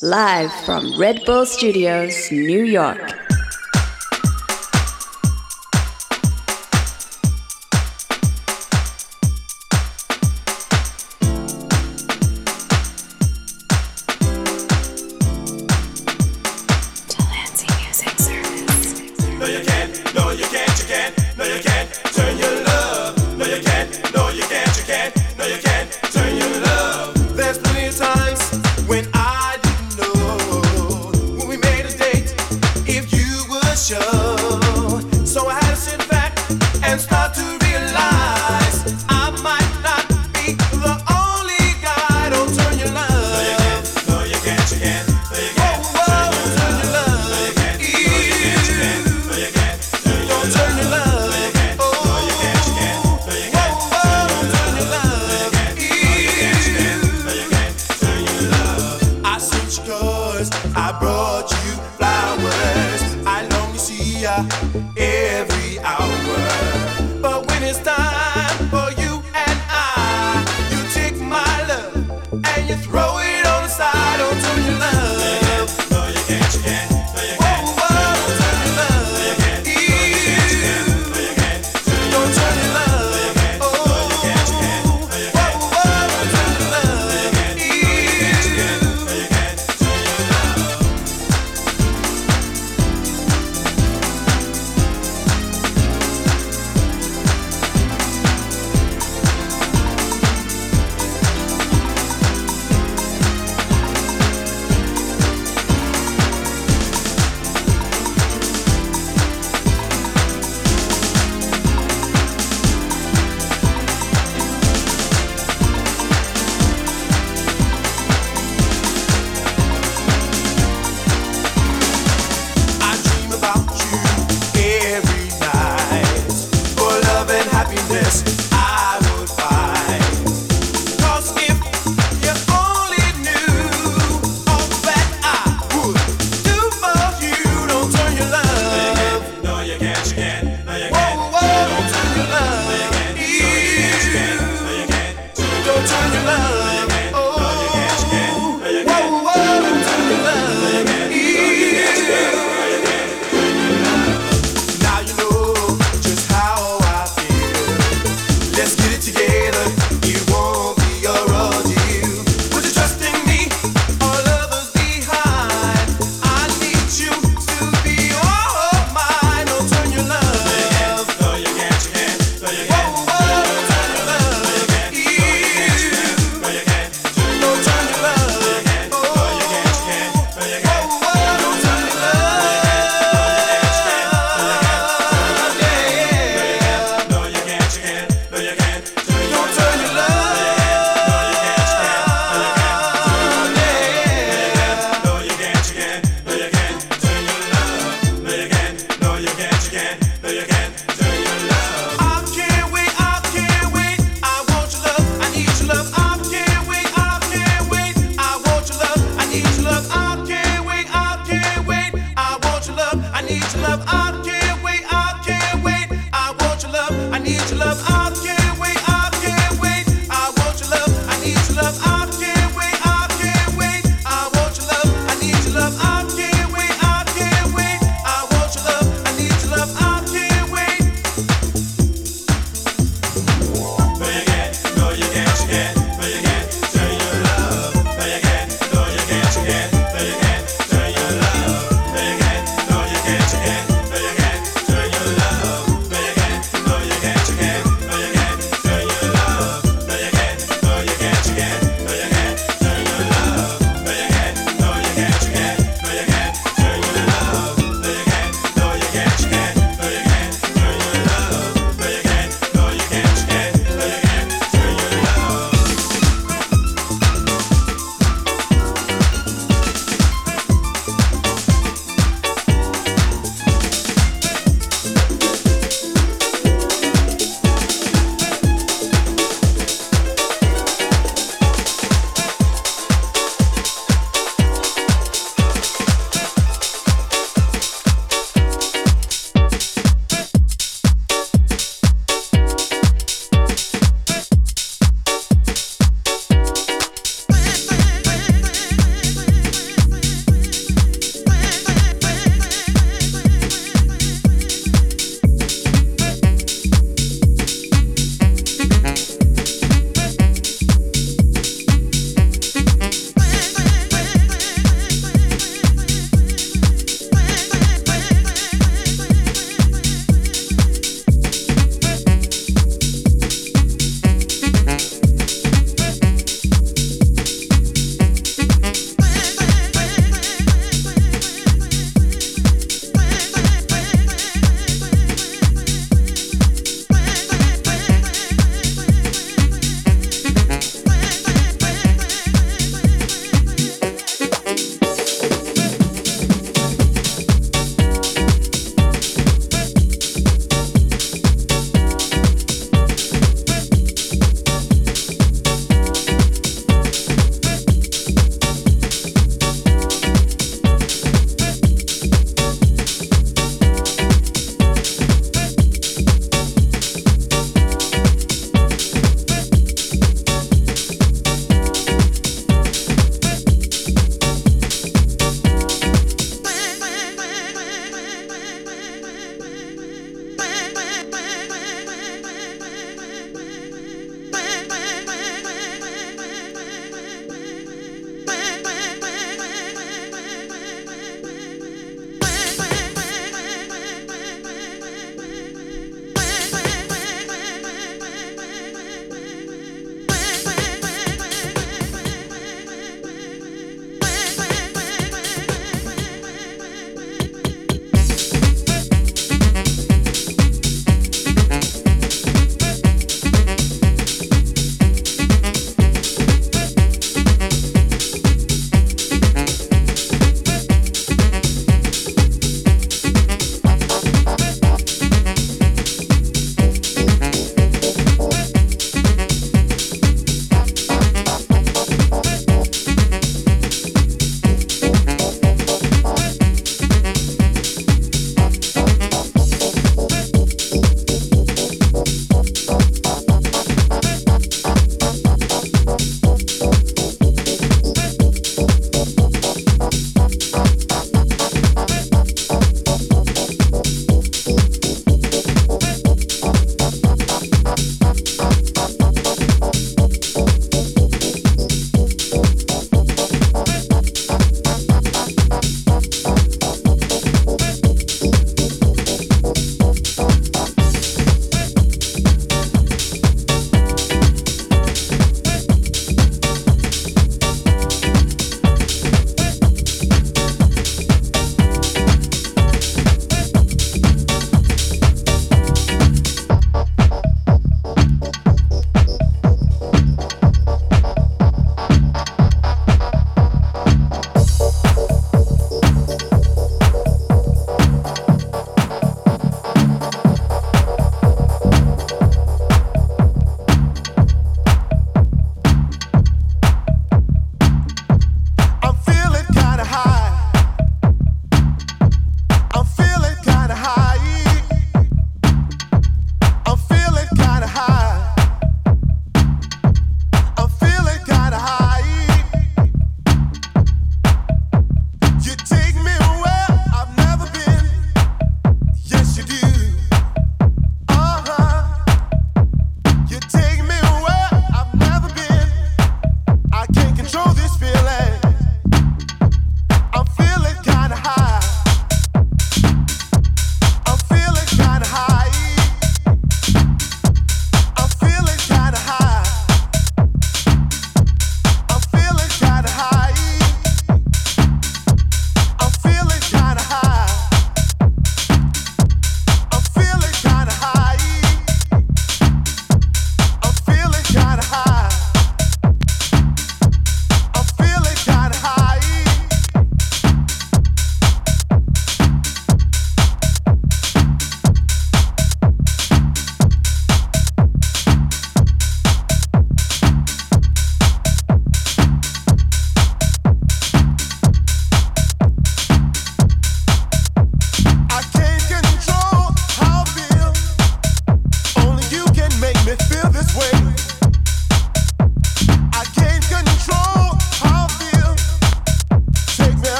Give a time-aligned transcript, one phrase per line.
[0.00, 3.27] Live from Red Bull Studios, New York.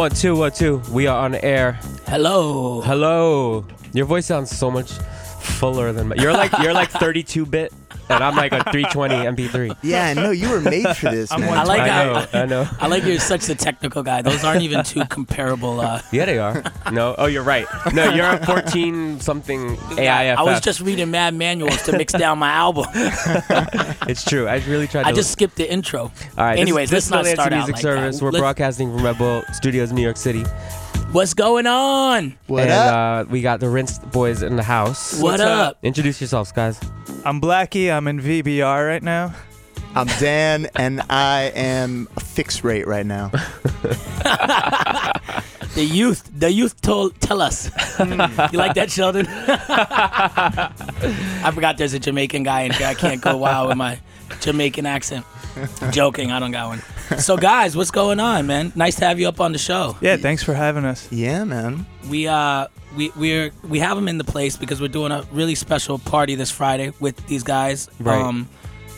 [0.00, 0.80] One, two, one, two.
[0.90, 1.72] We are on air.
[2.06, 2.80] Hello.
[2.80, 3.66] Hello.
[3.92, 6.14] Your voice sounds so much fuller than my.
[6.14, 7.70] You're like you're like 32 bit,
[8.10, 9.76] and I'm like a 320 MP3.
[9.82, 11.48] Yeah, no, you were made for this, I'm man.
[11.50, 12.26] one- I like I know.
[12.32, 12.68] I know.
[12.80, 14.22] I like you're such the technical guy.
[14.22, 15.80] Those aren't even two comparable.
[15.80, 16.62] Uh, Yeah, they are.
[16.92, 17.14] No.
[17.18, 17.66] Oh, you're right.
[17.94, 20.38] No, you're a 14 something AIFF.
[20.38, 22.86] I was just reading mad manuals to mix down my album.
[24.08, 24.48] It's true.
[24.48, 25.02] I really tried.
[25.02, 25.08] To.
[25.08, 26.02] I to just skipped the intro.
[26.02, 26.58] All right.
[26.58, 28.18] Anyways, this, let's not the start Delancey out Music like Service.
[28.18, 28.24] that.
[28.24, 30.42] We're Let's- broadcasting from Red Bull Studios, New York City.
[31.12, 32.36] What's going on?
[32.46, 33.26] What and up?
[33.26, 35.14] Uh, we got the Rinsed boys in the house.
[35.20, 35.68] what What's up?
[35.70, 35.78] up?
[35.82, 36.80] Introduce yourselves, guys.
[37.24, 37.92] I'm Blacky.
[37.92, 39.34] I'm in VBR right now.
[39.94, 43.30] I'm Dan, and I am a fixed rate right now.
[45.74, 46.28] The youth.
[46.36, 47.70] The youth told tell us.
[48.00, 49.26] you like that, Sheldon?
[49.28, 50.72] I
[51.54, 52.88] forgot there's a Jamaican guy in here.
[52.88, 54.00] I can't go wild with my
[54.40, 55.24] Jamaican accent.
[55.90, 57.18] Joking, I don't got one.
[57.18, 58.72] So, guys, what's going on, man?
[58.76, 59.96] Nice to have you up on the show.
[60.00, 61.10] Yeah, thanks for having us.
[61.10, 61.86] Yeah, man.
[62.08, 65.54] We uh we we're we have them in the place because we're doing a really
[65.56, 67.88] special party this Friday with these guys.
[67.98, 68.20] Right.
[68.20, 68.48] Um,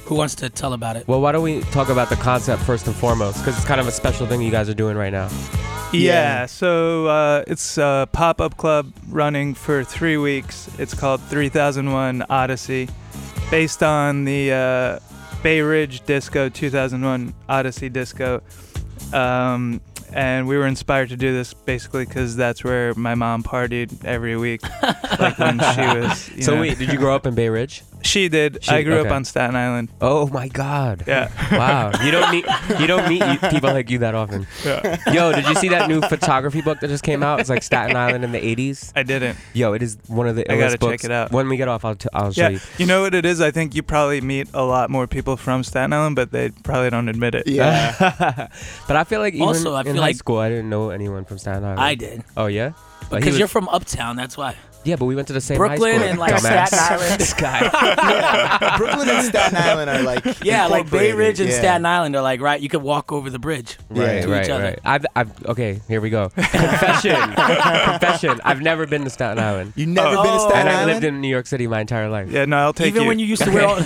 [0.05, 1.07] who wants to tell about it?
[1.09, 3.39] Well, why don't we talk about the concept first and foremost?
[3.39, 5.29] Because it's kind of a special thing you guys are doing right now.
[5.93, 6.01] Yeah,
[6.41, 6.47] Yeah.
[6.47, 10.69] so uh, it's a pop up club running for three weeks.
[10.79, 12.89] It's called 3001 Odyssey,
[13.51, 14.99] based on the uh,
[15.43, 18.43] Bay Ridge Disco 2001 Odyssey Disco.
[19.13, 19.81] Um,
[20.13, 24.37] and we were inspired to do this basically because that's where my mom partied every
[24.37, 24.63] week,
[25.19, 26.31] like when she was.
[26.37, 27.83] You so know- wait, did you grow up in Bay Ridge?
[28.05, 28.63] She did.
[28.65, 29.09] She- I grew okay.
[29.09, 29.89] up on Staten Island.
[30.01, 31.05] Oh my God!
[31.07, 31.31] Yeah.
[31.53, 32.45] Wow, you don't meet
[32.81, 34.47] you don't meet people like you that often.
[34.65, 34.97] yeah.
[35.13, 37.41] Yo, did you see that new photography book that just came out?
[37.41, 38.93] It's like Staten Island in the '80s.
[38.97, 39.37] I didn't.
[39.53, 41.03] Yo, it is one of the I gotta illest books.
[41.03, 41.31] check it out.
[41.33, 42.61] When we get off, I'll, t- I'll show Yeah, you.
[42.79, 43.41] you know what it is?
[43.41, 46.91] I think you probably meet a lot more people from Staten Island, but they probably
[46.91, 47.47] don't admit it.
[47.47, 47.95] Yeah.
[48.89, 50.91] but I feel like even Also, I in feel high like- school, I didn't know
[50.91, 51.81] anyone from Staten Island.
[51.81, 52.73] I did Oh yeah,
[53.11, 54.17] because was- you're from Uptown.
[54.17, 54.57] That's why.
[54.85, 56.09] Yeah, but we went to the same high Brooklyn school.
[56.09, 56.67] and like dumbass.
[56.69, 57.21] Staten Island.
[57.21, 57.61] this guy.
[57.73, 58.77] yeah.
[58.79, 61.59] Brooklyn and Staten Island are like Yeah, like Bay Ridge and yeah.
[61.59, 62.61] Staten Island are like right.
[62.61, 63.79] You could walk over the bridge.
[63.91, 64.65] Right, to right, each other.
[64.65, 64.79] right.
[64.85, 66.31] I've, I've, okay, here we go.
[66.31, 68.41] Confession, confession.
[68.45, 70.23] I've never been to Staten Island, You never Oh.
[70.23, 70.49] been to Oh.
[70.49, 72.31] Staten and I lived in New York City my entire life.
[72.31, 73.01] Yeah, no, I'll take Even you.
[73.03, 73.79] Even when you used to wear all,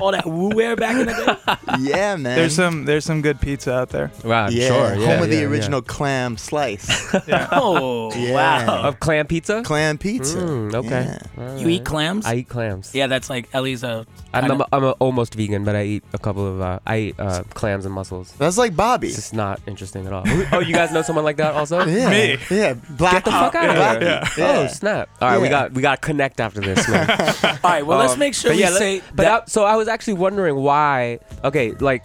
[0.00, 1.63] all that woo wear back in the day.
[1.80, 2.22] Yeah, man.
[2.36, 4.10] there's some there's some good pizza out there.
[4.24, 4.94] Wow, yeah, sure.
[4.94, 5.48] Yeah, home of the yeah, yeah.
[5.48, 6.88] original clam slice.
[7.26, 7.48] Yeah.
[7.52, 8.32] Oh Yeah.
[8.66, 8.82] wow!
[8.88, 9.62] of clam pizza.
[9.62, 10.36] clam pizza.
[10.38, 11.16] Mm, okay.
[11.38, 11.56] Yeah.
[11.56, 12.26] You eat clams?
[12.26, 12.94] I eat clams.
[12.94, 14.06] yeah, that's like Ellie's a.
[14.32, 17.20] I'm, I'm, I'm a almost vegan, but I eat a couple of uh, I eat
[17.20, 18.32] uh, clams and mussels.
[18.38, 19.06] That's like Bobby.
[19.08, 20.24] It's just not interesting at all.
[20.52, 21.84] oh, you guys know someone like that also?
[21.86, 22.10] Yeah.
[22.10, 22.36] Me.
[22.50, 22.74] Yeah.
[22.90, 24.22] Black Get the fuck out of here.
[24.36, 24.58] Yeah.
[24.58, 25.08] Oh snap!
[25.20, 27.08] All right, we got we got to connect after this, man.
[27.10, 29.42] All right, well, let's Um, make sure but we yeah, say But that.
[29.42, 31.20] I, so I was actually wondering why.
[31.44, 32.04] Okay, like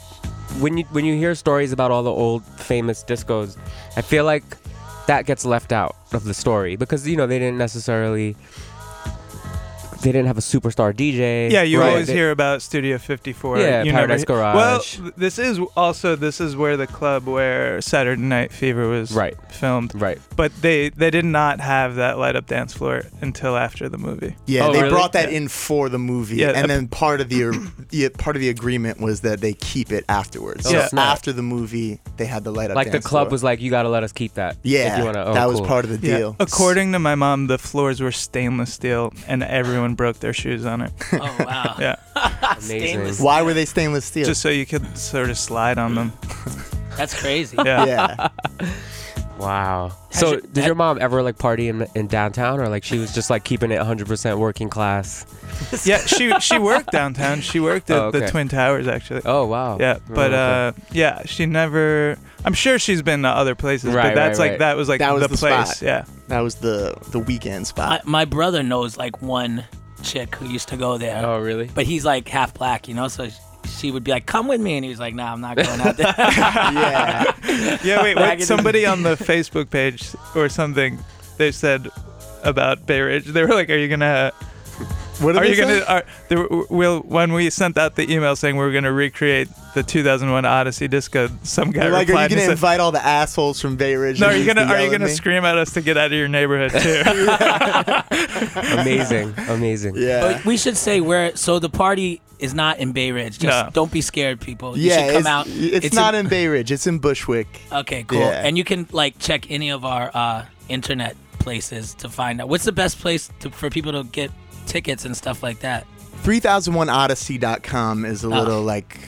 [0.60, 3.58] when you when you hear stories about all the old famous discos,
[3.95, 4.43] I feel like
[5.08, 8.36] that gets left out of the story because you know they didn't necessarily
[10.01, 11.51] they didn't have a superstar DJ.
[11.51, 11.89] Yeah, you right?
[11.89, 13.59] always They- hear about Studio 54.
[13.59, 14.99] Yeah, you Paradise never, Garage.
[14.99, 19.35] Well, this is also this is where the club where Saturday Night Fever was Right,
[19.51, 19.91] filmed.
[19.95, 20.19] right.
[20.35, 24.35] But they they did not have that light up dance floor until after the movie.
[24.45, 24.91] Yeah, Oh, they really?
[24.93, 25.38] brought that Yeah.
[25.38, 27.39] in for the movie, Yeah, and then part of the
[27.91, 30.65] yeah, part of the agreement was that they keep it afterwards.
[30.67, 32.75] Oh, So after the movie, they had the light up.
[32.75, 33.31] Like the club floor.
[33.31, 34.57] was like, you got to let us keep that.
[34.63, 35.67] Yeah, if you wanna, oh, that was cool.
[35.67, 36.17] part of the Yeah.
[36.17, 36.35] deal.
[36.39, 40.82] According to my mom, the floors were stainless steel, and everyone broke their shoes on
[40.82, 40.91] it.
[41.13, 41.75] oh wow!
[41.80, 42.62] Yeah, Amazing.
[42.62, 43.19] Stainless.
[43.19, 44.25] Why were they stainless steel?
[44.25, 46.13] just so you could sort of slide on them.
[46.97, 47.56] That's crazy.
[47.63, 47.86] Yeah.
[47.86, 48.30] yeah,
[49.39, 49.91] Wow.
[50.12, 52.97] Has So your- did your mom ever like party in in downtown, or like she
[52.99, 55.25] was just like keeping it 100% working class?
[55.86, 57.41] yeah, she she worked downtown.
[57.41, 58.19] She worked at Oh, okay.
[58.19, 59.21] the Twin Towers actually.
[59.25, 59.78] Oh wow.
[59.80, 60.67] Yeah, Oh, but okay.
[60.67, 62.17] uh, yeah, she never.
[62.45, 64.60] I'm sure she's been to other places, Right, but that's right, like right.
[64.60, 65.69] that was like That was the, the place.
[65.71, 65.82] spot.
[65.82, 68.06] Yeah, that was the the weekend My, spot.
[68.06, 69.65] my brother knows like one
[70.04, 71.69] chick who used to go there, Oh really?
[71.73, 73.10] but he's like half black, you know.
[73.10, 73.34] So sh-
[73.77, 75.82] she would be like, "Come with me," and he was like, "Nah, I'm not going
[75.82, 77.34] out there." yeah,
[77.84, 78.01] yeah.
[78.03, 78.34] Wait, Back what?
[78.34, 80.97] in the- Somebody on the Facebook page or something,
[81.38, 81.89] they said
[82.43, 83.25] about Bay Ridge.
[83.25, 84.32] They were like, "Are you gonna?
[85.19, 85.84] What Are you gonna?
[85.88, 89.47] Are, they were, will when we sent out the email saying we were gonna recreate
[89.73, 93.05] the 2001 Odyssey disco, some guy They're like, are you gonna said, invite all the
[93.05, 94.19] assholes from Bay Ridge?
[94.19, 94.65] "No, are you gonna?
[94.65, 97.03] Are you gonna scream at us to get out of your neighborhood too?"
[98.79, 99.95] amazing, amazing.
[99.95, 101.36] Yeah, But we should say where.
[101.36, 103.39] So the party is not in Bay Ridge.
[103.39, 103.69] Just No.
[103.71, 104.77] don't be scared, people.
[104.77, 104.95] You yeah.
[104.95, 105.47] should come it's, out.
[105.47, 106.71] It's, not in, Bay Ridge.
[106.71, 107.47] It's in Bushwick.
[107.71, 108.19] Okay, cool.
[108.19, 108.45] Yeah.
[108.45, 112.65] And you can like check any of our uh, internet places to find out what's
[112.65, 114.32] the best place to, for people to get
[114.69, 115.86] tickets and stuff like that.
[116.23, 118.29] 3001odyssey.com is a Oh.
[118.29, 118.99] little like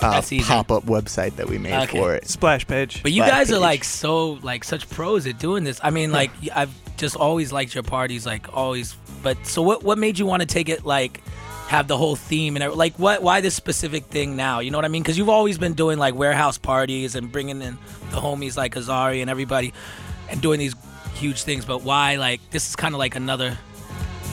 [0.00, 1.98] uh, pop-up website that we made Okay.
[1.98, 2.28] for it.
[2.28, 3.02] Splash page.
[3.02, 5.80] But you Black guys are like so like such pros at doing this.
[5.82, 8.96] I mean, like I've just always liked your parties, like always.
[9.22, 9.82] But so what?
[9.82, 11.22] What made you want to take it like
[11.68, 13.22] have the whole theme and like what?
[13.22, 14.60] Why this specific thing now?
[14.60, 15.02] You know what I mean?
[15.02, 17.78] Because you've always been doing like warehouse parties and bringing in
[18.10, 19.72] the homies like Azari and everybody
[20.28, 20.74] and doing these
[21.14, 21.64] huge things.
[21.64, 23.56] But why like this is kind of like another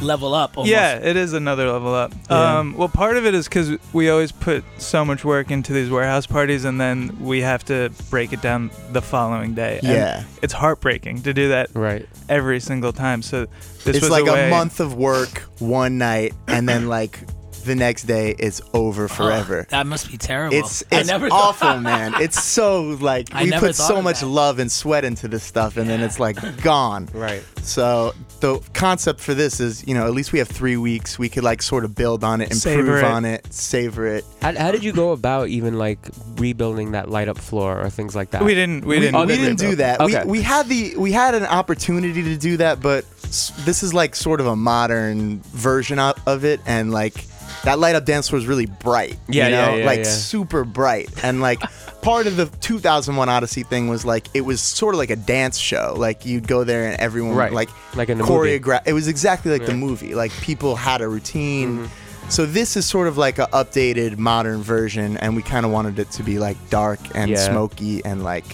[0.01, 0.57] level up?
[0.57, 0.71] Almost.
[0.71, 2.13] Yeah, it is another level up.
[2.29, 2.59] Yeah.
[2.59, 5.89] Um, well, part of it is because we always put so much work into these
[5.89, 9.79] warehouse parties, and then we have to break it down the following day.
[9.83, 10.23] And Yeah.
[10.41, 12.07] it's heartbreaking to do that Right.
[12.29, 13.21] every single time.
[13.21, 13.47] So
[13.83, 17.19] this it's was like a, a, month of work one night, and then like
[17.65, 19.65] the next day it's over forever.
[19.69, 20.55] that must be terrible.
[20.57, 22.13] It's I it's never thought- awful, man.
[22.21, 24.27] It's so like I we put so much that.
[24.27, 27.07] love and sweat into this stuff, and then it's like gone.
[27.13, 27.43] Right.
[27.61, 31.19] So the concept for this is, you know, at least we have three weeks.
[31.19, 33.03] We could like sort of build on it, improve it.
[33.03, 34.25] on it, savor it.
[34.41, 35.99] How, how did you go about even like
[36.37, 38.43] rebuilding that light up floor or things like that?
[38.43, 38.83] we didn't.
[38.85, 39.15] We, we, didn't.
[39.15, 39.69] Oh, we didn't did.
[39.71, 40.01] do that.
[40.01, 40.23] Okay.
[40.25, 44.15] We, we had the we had an opportunity to do that, but this is like
[44.15, 47.25] sort of a modern version of, of it, and like
[47.63, 49.17] that light up dance floor is really bright.
[49.27, 49.57] Yeah, you know?
[49.57, 50.03] yeah, yeah, like yeah.
[50.05, 51.59] super bright, and like
[52.01, 55.57] part of the 2001 Odyssey thing was like it was sort of like a dance
[55.57, 55.93] show.
[55.97, 57.51] Like you'd go there and everyone Right.
[57.53, 58.81] like Like in the choreograph.
[58.87, 60.15] It was exactly like the movie.
[60.15, 61.79] Like people had a routine.
[61.79, 62.29] Mm-hmm.
[62.29, 65.99] So this is sort of like an updated modern version, and we kind of wanted
[65.99, 67.37] it to be like dark and Yeah.
[67.49, 68.45] smoky and like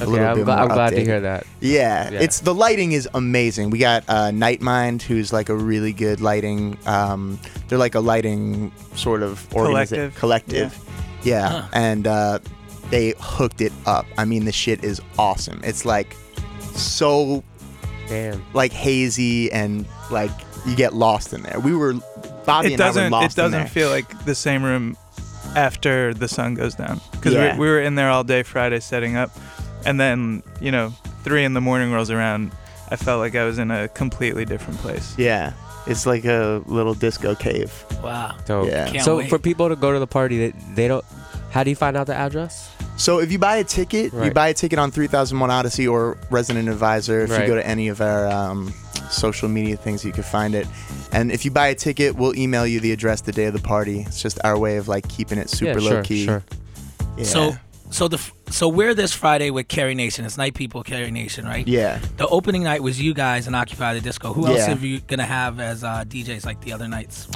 [0.00, 1.46] a little I'm, bit gla- more I'm glad to hear that.
[1.60, 2.20] Yeah, Yeah.
[2.20, 3.70] it's the lighting is amazing.
[3.70, 6.76] We got uh, Nightmind, who's like a really good lighting.
[6.86, 10.14] Um, they're like a lighting sort of organiza- Collective.
[10.16, 10.78] collective.
[11.22, 11.68] Yeah, Huh.
[11.72, 12.38] and uh,
[12.90, 14.06] they hooked it up.
[14.18, 15.60] I mean, the shit is awesome.
[15.64, 16.14] It's like
[16.74, 17.42] so
[18.08, 18.44] Damn.
[18.52, 20.30] like hazy and like
[20.66, 21.60] you get lost in there.
[21.60, 21.94] We were
[22.44, 23.10] Bobby it and I were doesn't.
[23.12, 23.70] lost It doesn't in there.
[23.72, 24.96] feel like the same room
[25.56, 27.54] after the sun goes down because Yeah.
[27.54, 29.30] we, we were in there all day Friday setting up,
[29.86, 30.90] and then you know
[31.22, 32.52] three in the morning rolls around.
[32.90, 35.14] I felt like I was in a completely different place.
[35.18, 35.54] yeah,
[35.86, 37.72] it's like a little disco cave.
[38.02, 38.36] wow.
[38.46, 38.90] So, Yeah.
[38.90, 39.30] Can't so wait.
[39.30, 41.04] for people to go to the party, they, they don't.
[41.50, 42.70] How do you find out the address?
[42.96, 46.68] So if you buy a ticket, you buy a ticket on 3001 Odyssey or Resident
[46.68, 47.22] Advisor.
[47.22, 48.72] If you go to any of our um,
[49.10, 50.66] social media things, you can find it.
[51.12, 53.60] And if you buy a ticket, we'll email you the address the day of the
[53.60, 54.00] party.
[54.00, 56.24] It's just our way of like keeping it super yeah, low sure, key.
[56.26, 56.44] Sure.
[57.16, 57.24] Yeah.
[57.24, 57.52] So
[57.90, 60.24] so the f- so we're this Friday with Carry Nation.
[60.24, 61.66] It's Night People Carry Nation, right?
[61.66, 61.98] yeah.
[62.18, 64.32] The opening night was you guys and Occupy the Disco.
[64.32, 64.74] Who else Yeah.
[64.74, 67.26] are you gonna have as uh, DJs like the other nights?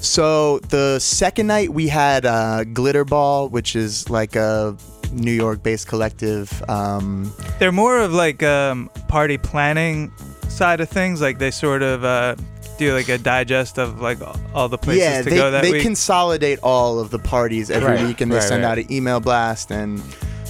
[0.00, 4.76] So the second night we had uh, Glitter Ball, which is like a
[5.12, 6.62] New York-based collective.
[6.68, 10.12] Um, They're more of like um, party planning
[10.48, 11.20] side of things.
[11.20, 12.36] Like they sort of uh,
[12.78, 14.18] do like a digest of like
[14.54, 15.82] all the places yeah, to they, go that they week.
[15.82, 18.70] consolidate all of the parties every Right, week and they right, send right.
[18.72, 20.00] out an email blast and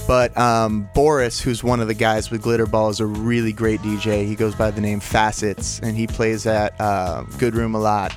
[0.09, 3.79] but um, Boris, who's one of the guys with Glitter Ball, is a really great
[3.81, 4.25] DJ.
[4.25, 8.11] He goes by the name Facets, and he plays at uh, Good Room a lot.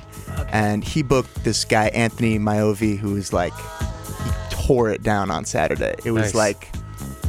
[0.51, 5.45] And he booked this guy Anthony Miovi, who is like he tore it down on
[5.45, 5.93] Saturday.
[6.03, 6.35] It was Nice.
[6.35, 6.69] like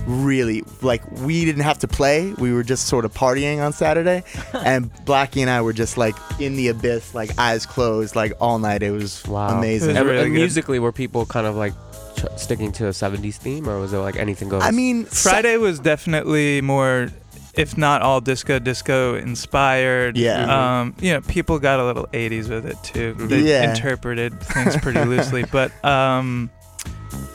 [0.07, 2.33] really like we didn't have to play.
[2.39, 6.15] We were just sort of partying on Saturday, and Blacky and I were just like
[6.39, 8.83] in the abyss, like eyes closed, like all night.
[8.83, 9.59] It was Wow.
[9.59, 9.91] amazing.
[9.91, 10.41] It was And, really and good.
[10.41, 11.73] musically, were people kind of like
[12.17, 14.63] tr- sticking to a 70s theme, or was it like anything goes?
[14.63, 17.09] I mean, Friday was definitely more,
[17.55, 20.17] if not all disco, disco inspired.
[20.17, 20.81] Yeah.
[20.81, 23.15] Um, you know, people got a little 80s with it too.
[23.15, 23.71] They Yeah.
[23.75, 25.45] interpreted things pretty loosely.
[25.53, 26.51] But um,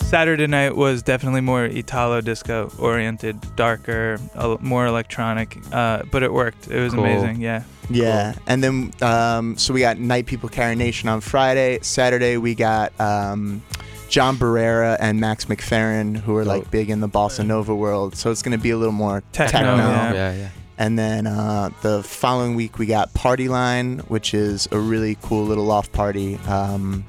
[0.10, 4.20] Saturday night was definitely more Italo disco oriented, darker,
[4.60, 5.56] more electronic.
[5.72, 6.68] Uh, but it worked.
[6.68, 7.04] It was Cool.
[7.06, 7.42] amazing.
[7.42, 7.64] Yeah.
[7.92, 11.80] Yeah, and then um, so we got Night People Carry Nation on Friday.
[11.82, 13.64] Saturday we got um,
[14.10, 18.16] John Barrera and Max McFerrin, who are like big in the bossa nova world.
[18.16, 19.76] So it's gonna be a little more Techno, techno.
[19.88, 20.14] yeah.
[20.14, 20.50] yeah, yeah.
[20.78, 25.46] And then uh, the following week we got Party Line, which is a really cool
[25.46, 26.36] little loft party.
[26.48, 27.04] Um,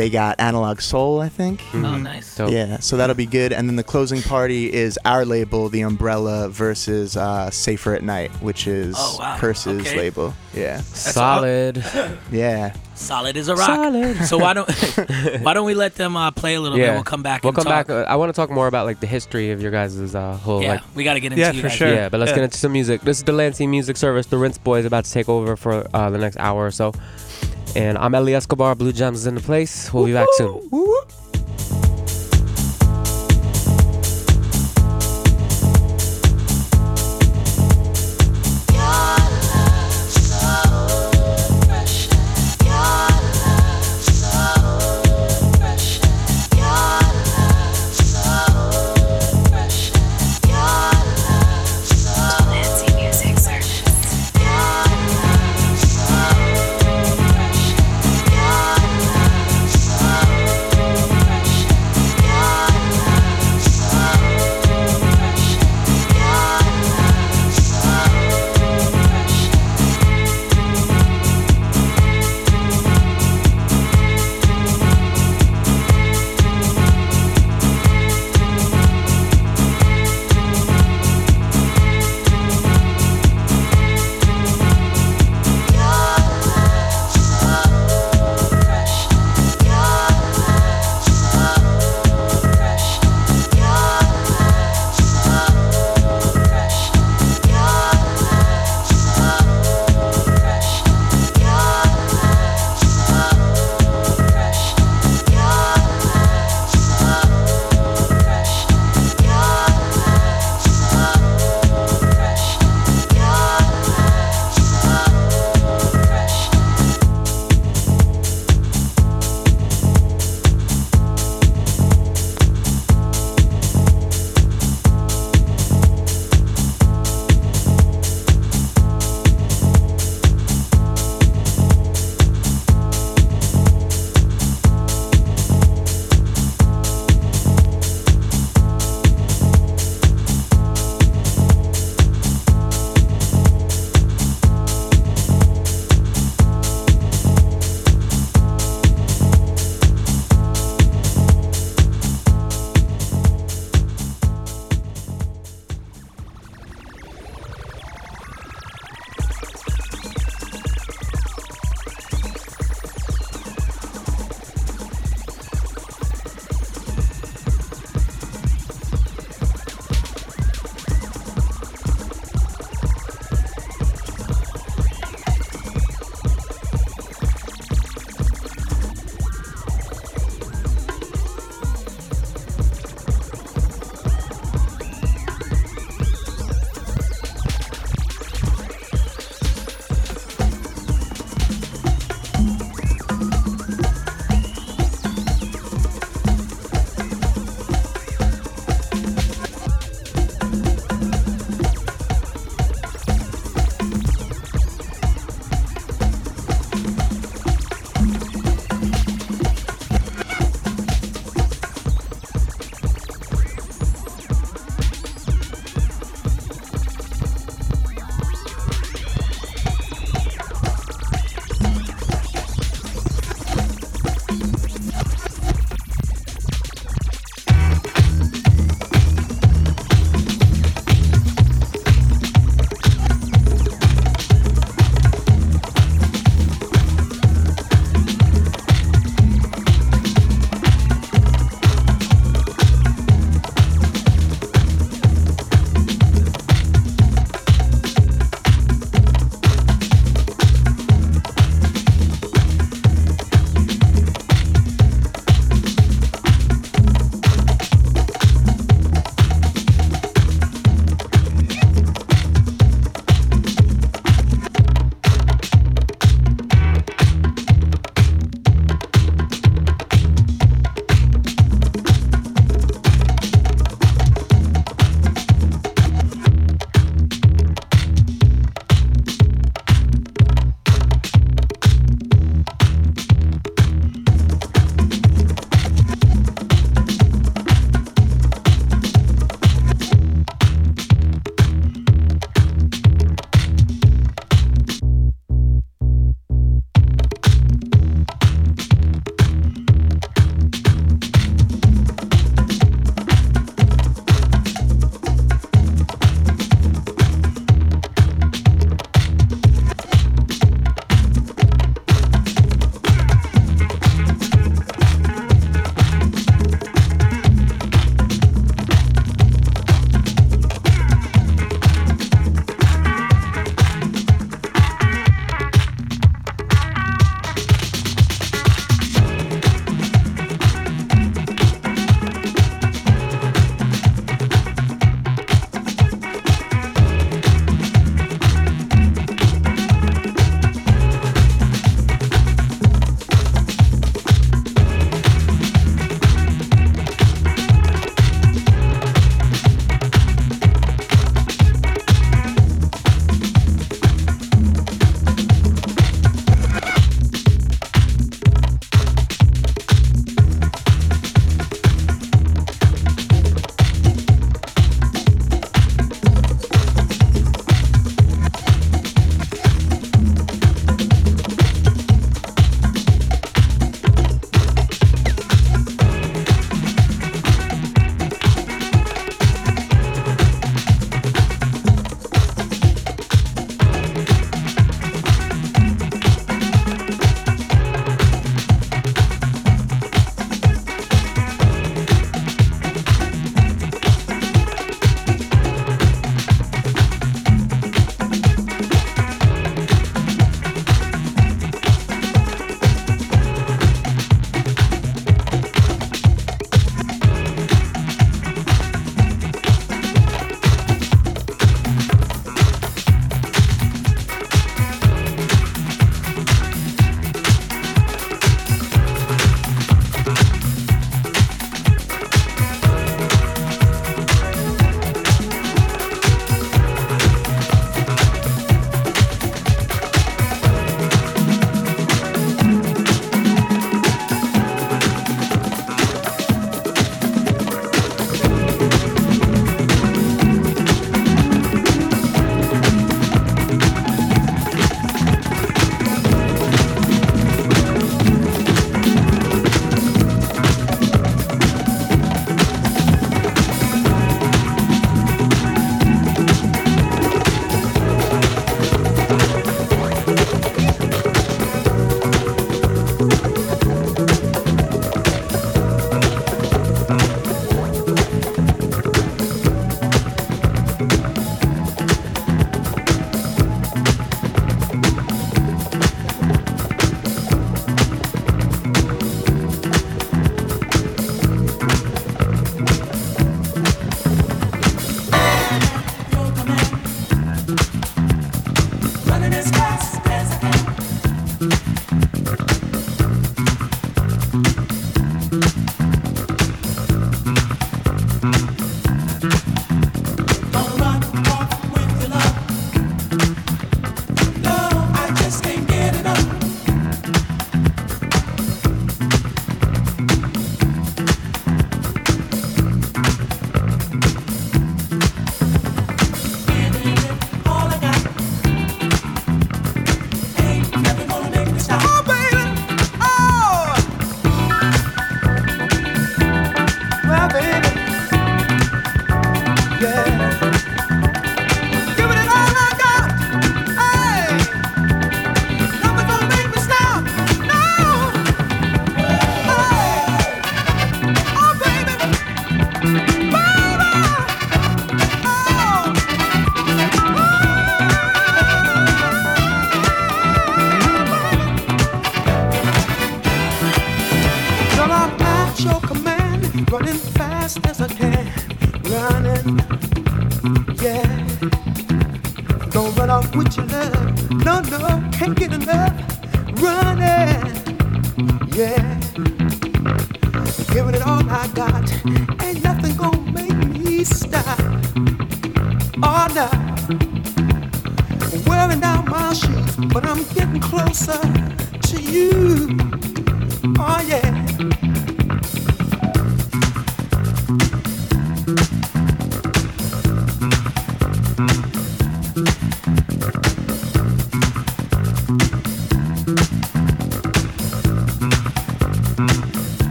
[0.00, 1.60] they got Analog Soul, I think.
[1.74, 2.02] Oh, Mhm.
[2.02, 2.34] nice.
[2.36, 2.50] Dope.
[2.50, 3.52] Yeah, so that'll be good.
[3.52, 8.30] And then the closing party is our label, The Umbrella, versus uh, Safer at Night,
[8.40, 9.36] which is Oh, wow.
[9.38, 9.98] Curse's Okay.
[9.98, 10.32] label.
[10.54, 11.84] Yeah, Solid.
[12.32, 12.72] yeah.
[12.94, 13.66] Solid as a rock.
[13.66, 14.16] Solid.
[14.26, 14.68] So why don't
[15.42, 16.86] why don't we let them uh, play a little Yeah.
[16.86, 16.94] bit?
[16.94, 17.42] We'll come back.
[17.44, 17.86] We'll and come talk.
[17.88, 17.90] back.
[17.90, 20.62] Uh, I want to talk more about like the history of your guys' uh, whole
[20.62, 20.80] Yeah, like.
[20.94, 21.76] we got to get into Yeah, you for guys.
[21.76, 21.88] sure.
[21.94, 22.36] Yeah, but let's Yeah.
[22.36, 23.02] get into some music.
[23.02, 24.26] This is the Delancey Music Service.
[24.26, 26.92] The Rinse Boys about to take over for uh, the next hour or so.
[27.76, 28.74] And I'm Eli Escobar.
[28.74, 29.92] Blue Gems is in the place.
[29.92, 30.68] We'll be back soon.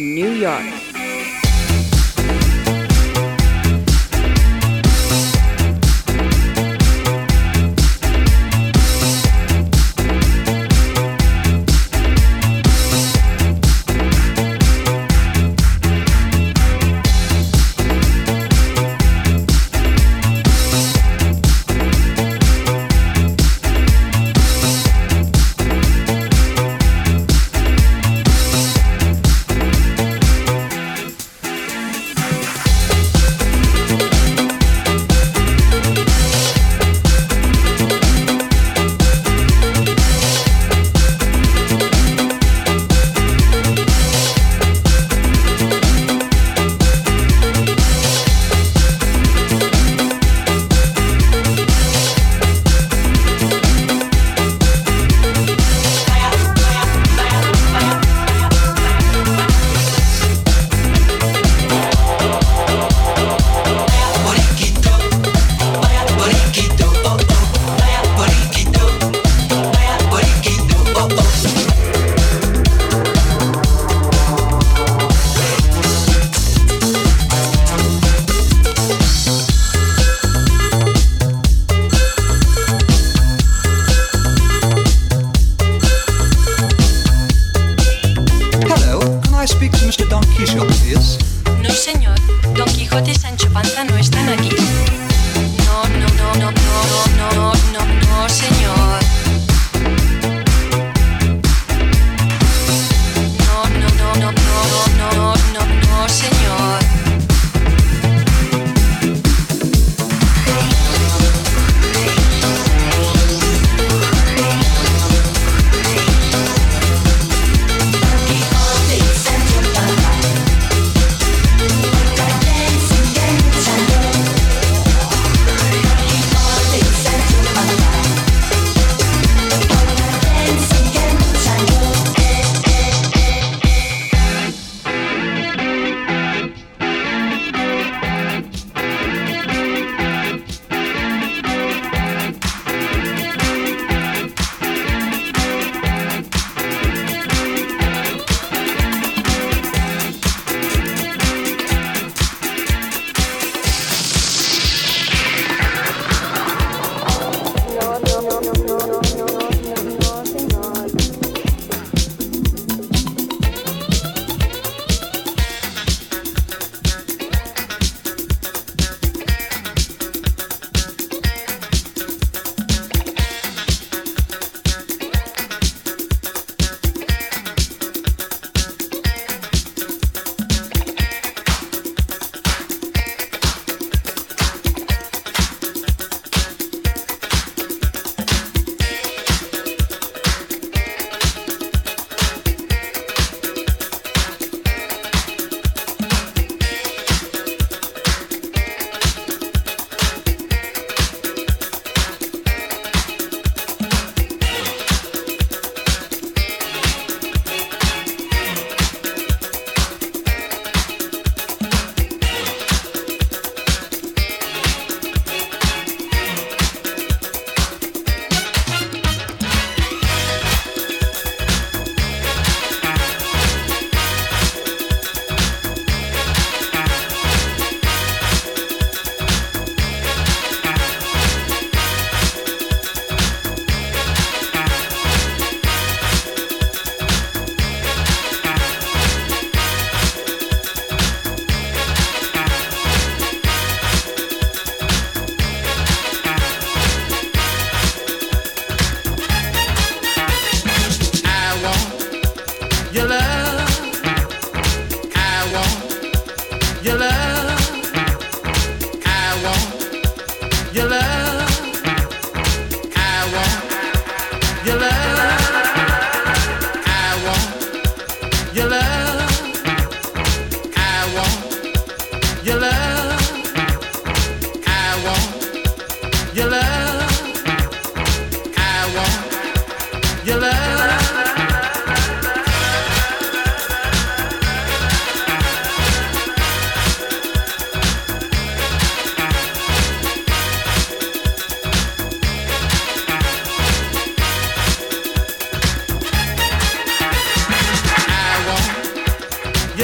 [0.00, 0.79] New York.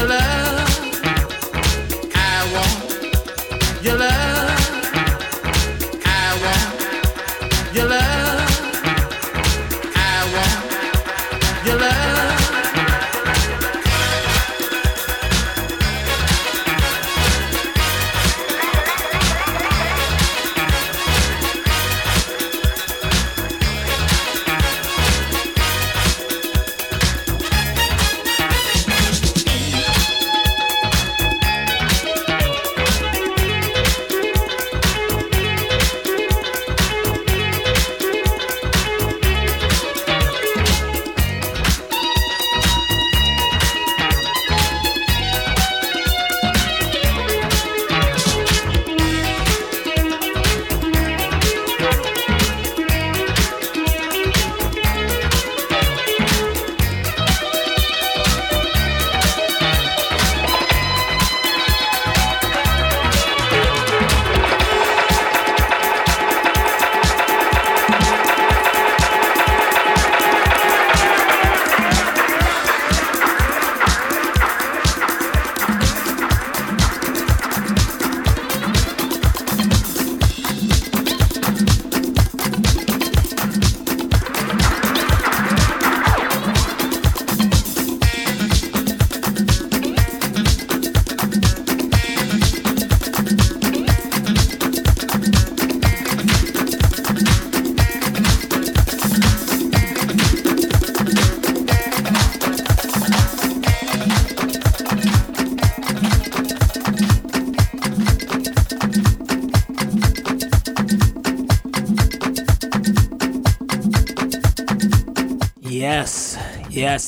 [0.07, 1.00] love.
[2.14, 4.15] I want your love.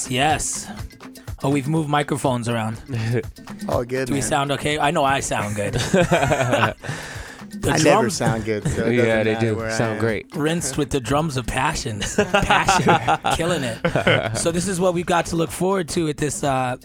[0.09, 0.88] Yes, yes.
[1.42, 2.80] Oh, we've moved microphones around.
[3.68, 4.06] All good.
[4.06, 4.28] Do we man.
[4.28, 4.78] sound okay?
[4.78, 5.74] I know I sound good.
[5.74, 6.76] the
[7.70, 8.66] I never drums sound good.
[8.68, 10.34] So it yeah, they do sound great.
[10.34, 12.00] rinsed with the drums of passion.
[12.16, 13.36] Passion.
[13.36, 14.36] Killing it.
[14.36, 16.76] So this is what we've got to look forward to at this uh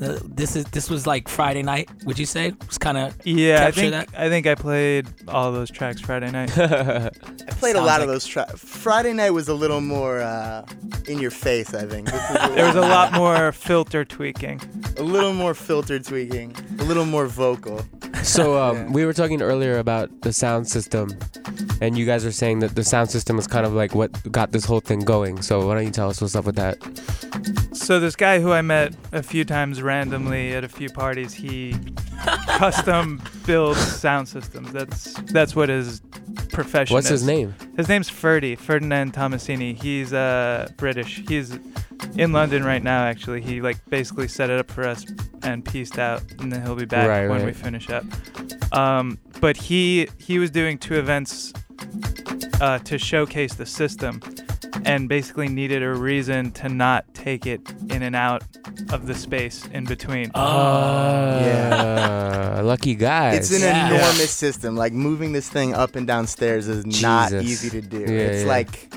[0.00, 2.54] uh, this is this was like Friday night, would you say?
[2.62, 4.08] It's kind of Yeah, I think that?
[4.16, 6.56] I think I played all those tracks Friday night.
[6.56, 7.10] I
[7.60, 8.58] played a Sounds lot of those tracks.
[8.58, 10.64] Friday night was a little more uh,
[11.12, 11.74] in your face.
[11.74, 12.08] I think
[12.56, 14.60] there was a lot more filter tweaking.
[14.98, 17.82] a little more filter tweaking, a little more vocal.
[18.22, 18.90] So um, Yeah.
[18.90, 21.10] we were talking earlier about the sound system,
[21.80, 24.52] and you guys were saying that the sound system is kind of like what got
[24.52, 25.42] this whole thing going.
[25.42, 26.76] So why don't you tell us what's up with that?
[27.72, 31.74] So this guy who I met a few times randomly at a few parties, he
[32.46, 34.72] custom builds sound systems.
[34.72, 36.00] That's that's what his
[36.50, 37.20] profession What's is.
[37.20, 37.54] his name?
[37.82, 39.74] His name's Ferdy, Ferdinand Tomasini.
[39.74, 41.20] He's uh, British.
[41.26, 41.58] He's
[42.14, 43.40] in London right now, actually.
[43.40, 45.04] He like basically set it up for us
[45.42, 47.46] and pieced out, and then he'll be back Right, when right.
[47.46, 48.04] we finish up.
[48.72, 51.52] Um, but he he was doing two events
[52.60, 54.20] uh, to showcase the system,
[54.84, 57.60] and basically needed a reason to not take it
[57.90, 58.42] in and out
[58.90, 60.30] of the space in between.
[60.34, 61.40] Oh.
[61.40, 63.50] yeah, lucky guys.
[63.50, 63.86] It's an Yeah.
[63.88, 64.76] enormous system.
[64.76, 68.00] Like moving this thing up and down stairs is not easy to do.
[68.00, 68.48] Yeah, it's yeah.
[68.48, 68.88] like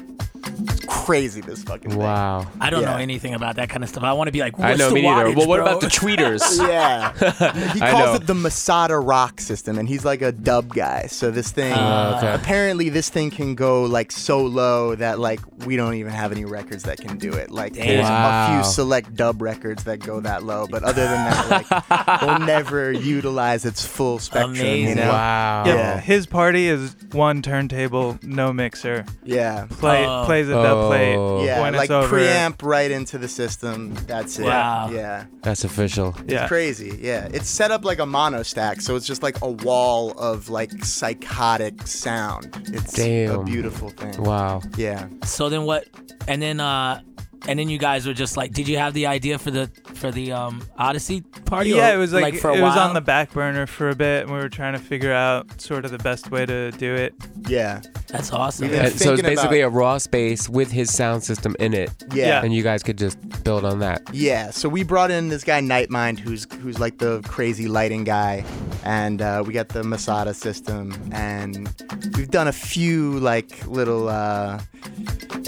[0.45, 1.41] it's crazy.
[1.41, 1.99] This fucking thing.
[1.99, 2.47] wow.
[2.59, 4.03] I don't know anything about that kind of stuff.
[4.03, 5.31] I want to be like, I what's know the me neither.
[5.35, 5.65] Well, what bro?
[5.65, 6.41] about the tweeters?
[6.67, 7.11] Yeah,
[7.73, 8.13] he I calls know.
[8.15, 11.05] it the Masada Rock system, and he's like a dub guy.
[11.07, 12.33] So this thing, Uh, okay.
[12.33, 16.45] apparently, this thing can go like so low that like we don't even have any
[16.45, 17.51] records that can do it.
[17.51, 17.87] Like Damn.
[17.87, 18.59] there's Wow.
[18.59, 22.39] a few select dub records that go that low, but other than that, like they'll
[22.39, 24.55] never utilize its full spectrum.
[24.55, 24.95] You Amazing.
[24.97, 25.09] know?
[25.11, 25.63] Wow.
[25.67, 25.99] yeah, yeah.
[25.99, 29.05] his party is one turntable, no mixer.
[29.23, 29.67] Yeah.
[29.69, 30.23] Play Oh.
[30.25, 31.15] plays a dub plate.
[31.15, 32.17] Oh, Yeah, when like it's over.
[32.19, 33.93] preamp right into the system.
[34.07, 34.45] That's it.
[34.45, 34.89] Wow.
[34.91, 35.25] Yeah.
[35.41, 36.15] That's official.
[36.19, 36.47] It's Yeah.
[36.47, 36.97] crazy.
[37.01, 37.27] Yeah.
[37.33, 40.71] It's set up like a mono stack, so it's just like a wall of like
[40.85, 42.55] psychotic sound.
[42.73, 44.21] It's a beautiful thing.
[44.23, 44.61] Wow.
[44.77, 45.07] Yeah.
[45.25, 45.85] So then what?
[46.27, 47.01] And then uh,
[47.47, 50.11] and then you guys were just like, did you have the idea for the for
[50.11, 51.69] the um Odyssey party?
[51.71, 52.71] Yeah, or, it was like, for a it while.
[52.71, 55.61] was on the back burner for a bit, and we were trying to figure out
[55.61, 57.13] sort of the best way to do it.
[57.47, 57.81] Yeah.
[58.07, 58.69] That's awesome.
[58.69, 58.85] Yeah.
[58.85, 62.25] And so it's thinking basically a raw space with his sound system in it, Yeah.
[62.27, 62.43] Yeah.
[62.43, 64.01] and you guys could just build on that.
[64.13, 68.45] Yeah, so we brought in this guy Nightmind, who's who's like the crazy lighting guy,
[68.83, 71.67] and uh, we got the Masada system, and
[72.15, 74.59] we've done a few like little uh,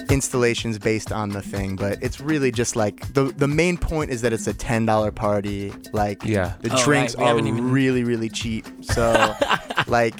[0.10, 4.22] installations based on the thing, but it's really just like the the main point is
[4.22, 5.74] that it's a ten dollar party.
[5.94, 6.54] Like, Yeah.
[6.62, 8.66] the Oh, drinks right, are even- really really cheap.
[8.82, 9.36] So,
[9.88, 10.20] like,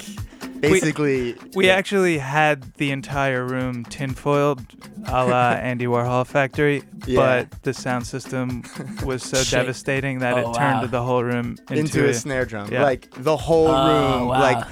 [0.60, 1.74] basically, We yeah.
[1.74, 4.60] actually had the entire room tinfoiled,
[5.06, 7.16] a la Andy Warhol Factory, Yeah.
[7.50, 8.62] but the sound system
[9.04, 10.52] was so devastating that Oh, it wow.
[10.80, 12.68] turned the whole room into, into a a- snare drum.
[12.72, 12.82] yeah.
[12.82, 13.86] Like the whole Oh,
[14.18, 14.40] room, wow.
[14.40, 14.64] like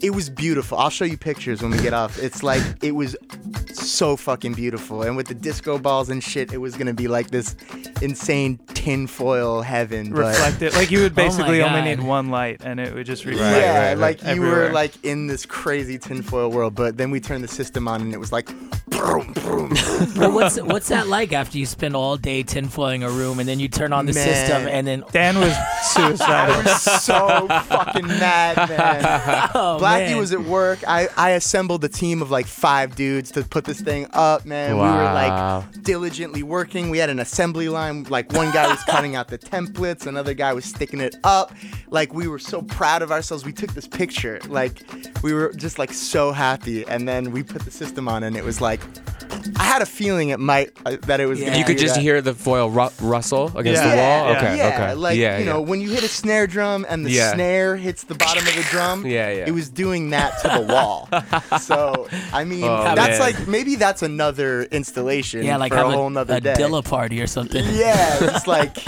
[0.00, 0.78] it was beautiful.
[0.78, 2.18] I'll show you pictures when we get off.
[2.18, 3.16] It's like it was
[3.72, 5.02] so fucking beautiful.
[5.02, 7.56] And with the disco balls and shit, it was gonna be like this
[8.02, 10.10] insane tinfoil heaven.
[10.10, 10.74] But reflected.
[10.74, 13.52] Like you would Oh basically only need one light, and it would just reflect.
[13.52, 14.22] Right, yeah, right, right.
[14.22, 16.74] like you were like in this crazy tinfoil world.
[16.74, 18.46] But then we turned the system on and it was like,
[18.88, 19.70] broom, broom,
[20.16, 23.58] Well, what's what's that like after you spend all day tinfoiling a room and then
[23.60, 24.28] you turn on the Man.
[24.28, 26.26] system and then Dan was suicidal.
[26.56, 26.62] I suicidal.
[26.62, 29.50] was so fucking mad, man.
[29.54, 30.18] oh, Blacky man.
[30.18, 30.80] was at work.
[30.86, 34.76] I, I assembled a team of like five dudes to put this thing up, man.
[34.76, 34.84] Wow.
[34.92, 36.90] We were like diligently working.
[36.90, 38.04] We had an assembly line.
[38.04, 41.52] Like one guy was cutting out the templates, another guy was sticking it up.
[41.88, 43.44] Like we were so proud of ourselves.
[43.44, 44.40] We took this picture.
[44.48, 44.82] Like
[45.22, 46.84] we were just like so happy.
[46.86, 48.80] And then we put the system on, and it was like
[49.58, 51.38] I had a feeling it might uh, that it was.
[51.40, 51.46] Yeah.
[51.46, 52.00] gonna You could just that.
[52.00, 53.90] hear the foil ru- rustle against Yeah.
[53.90, 54.32] the wall.
[54.32, 54.94] Yeah, Okay, yeah, okay.
[54.94, 55.68] like yeah, you know, yeah.
[55.68, 57.32] when you hit a snare drum and the Yeah.
[57.34, 59.44] snare hits the bottom of the drum, Yeah, yeah.
[59.46, 61.08] it was doing that to the wall.
[61.60, 63.20] so I mean, Oh, that's man.
[63.20, 66.54] like maybe that's another installation yeah, like for have a a, whole nother a day.
[66.54, 67.64] Dilla party or something.
[67.72, 68.78] Yeah, it's like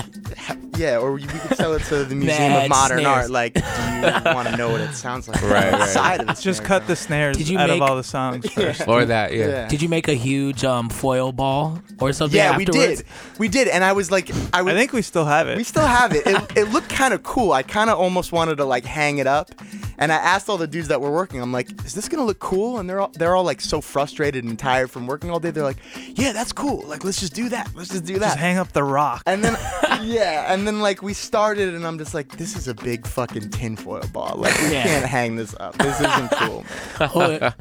[0.76, 3.16] yeah, or we could sell it to the Museum Mad of Modern snares.
[3.24, 3.30] Art.
[3.30, 5.74] Like, do you want to know what it sounds like Right, right.
[5.74, 6.86] outside of the Just cut drum?
[6.88, 8.86] the snares Did you out make- of all the songs first.
[8.86, 9.46] or that, yeah.
[9.48, 9.68] Yeah.
[9.68, 12.36] Did you make a huge um, foil ball or something?
[12.36, 13.02] Yeah, we did.
[13.38, 14.72] We did, and I was like, I was.
[14.74, 15.56] I think we still have it.
[15.56, 16.24] We still have it.
[16.26, 17.50] It, it looked kind of cool.
[17.52, 19.50] I kind of almost wanted to like hang it up
[19.98, 22.38] And I asked all the dudes that were working, I'm like, is this gonna look
[22.38, 22.78] cool?
[22.78, 25.50] And they're all they're all like so frustrated and tired from working all day.
[25.50, 25.78] They're like,
[26.14, 26.86] yeah, that's cool.
[26.86, 27.70] Like let's just do that.
[27.74, 28.26] Let's just do that.
[28.28, 29.22] Just hang up the rock.
[29.26, 29.56] And then,
[30.02, 33.50] yeah, and then like we started, and I'm just like, this is a big fucking
[33.50, 34.36] tinfoil ball.
[34.38, 34.84] Like we Yeah.
[34.84, 35.76] can't hang this up.
[35.78, 36.64] This isn't cool.
[37.00, 37.08] Man.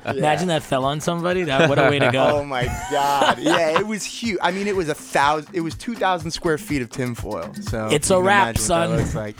[0.07, 1.43] Oh, Imagine that fell on somebody.
[1.43, 2.37] That what a way to go.
[2.39, 3.39] Oh my god.
[3.39, 4.37] Yeah, it was huge.
[4.41, 5.53] I mean, it was a thousand.
[5.55, 7.53] It was two thousand square feet of tinfoil.
[7.61, 8.97] So It's a wrap, imagine what son.
[8.97, 9.39] That like.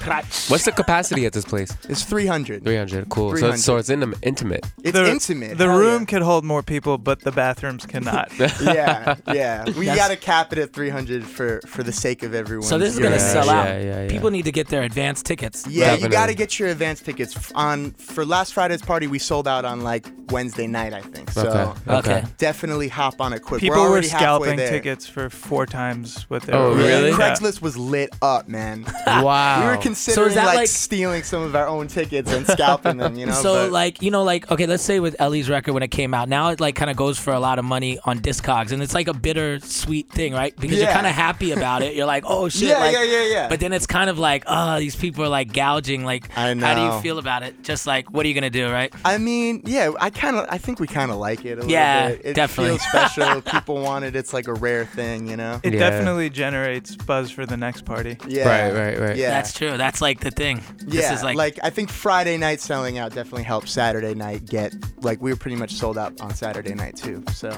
[0.50, 1.72] What's the capacity at this place?
[1.90, 2.64] It's 300.
[2.64, 2.87] three hundred.
[2.90, 3.10] 300.
[3.10, 3.38] Cool.
[3.38, 3.80] So, it's, so 300.
[3.80, 3.90] it's
[4.22, 4.66] intim- intimate.
[4.84, 5.58] It's the, intimate.
[5.58, 6.06] The hell room yeah.
[6.06, 8.32] could hold more people, but the bathrooms cannot.
[8.62, 9.66] yeah, yeah.
[9.66, 12.66] We That's- gotta cap it at 300 for for the sake of everyone.
[12.68, 13.66] So this is gonna Yeah, sell out.
[13.68, 14.10] yeah, yeah, yeah.
[14.10, 15.66] People need to get their advance tickets.
[15.68, 16.04] Yeah, Definitely.
[16.04, 19.08] you gotta get your advance tickets on for last Friday's party.
[19.08, 21.32] We sold out on like Wednesday night, I think.
[21.32, 21.94] So Okay.
[22.12, 22.24] Okay.
[22.38, 23.62] definitely hop on it quick.
[23.62, 26.76] People we're were scalping tickets for four times what they Oh, were.
[26.76, 27.10] really?
[27.12, 27.16] Yeah.
[27.18, 28.86] Craigslist was lit up, man.
[29.08, 29.62] Wow.
[29.62, 33.16] We were considering that like, like- stealing some of our own tickets and scalping them,
[33.16, 33.34] you know.
[33.34, 36.14] So but- like you know like okay let's say with Ellie's record when it came
[36.14, 38.82] out now it like kind of goes for a lot of money on Discogs and
[38.82, 42.06] it's like a bitter sweet thing right because you're kind of happy about it you're
[42.06, 43.50] like oh shit yeah, like, yeah, yeah, yeah.
[43.50, 46.66] but then it's kind of like oh these people are like gouging like I know.
[46.66, 49.18] how do you feel about it just like what are you gonna do right I
[49.18, 52.18] mean, yeah, I kind of, I think we kind of like it a Yeah, little
[52.18, 52.26] bit.
[52.26, 52.78] It definitely.
[52.78, 53.42] feels special.
[53.54, 54.16] People want it.
[54.16, 55.60] It's like a rare thing, you know.
[55.64, 55.80] It Yeah.
[55.80, 58.18] definitely generates buzz for the next party.
[58.28, 58.48] Yeah.
[58.48, 59.16] Right, right, right.
[59.18, 59.30] Yeah.
[59.30, 62.60] that's true that's like the thing Yeah, this is like, like, I think Friday night
[62.68, 66.34] selling out definitely helped Saturday night get like we were pretty much sold out on
[66.34, 67.24] Saturday night too.
[67.34, 67.50] So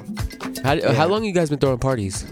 [0.64, 2.26] How, uh, how long you guys been throwing parties?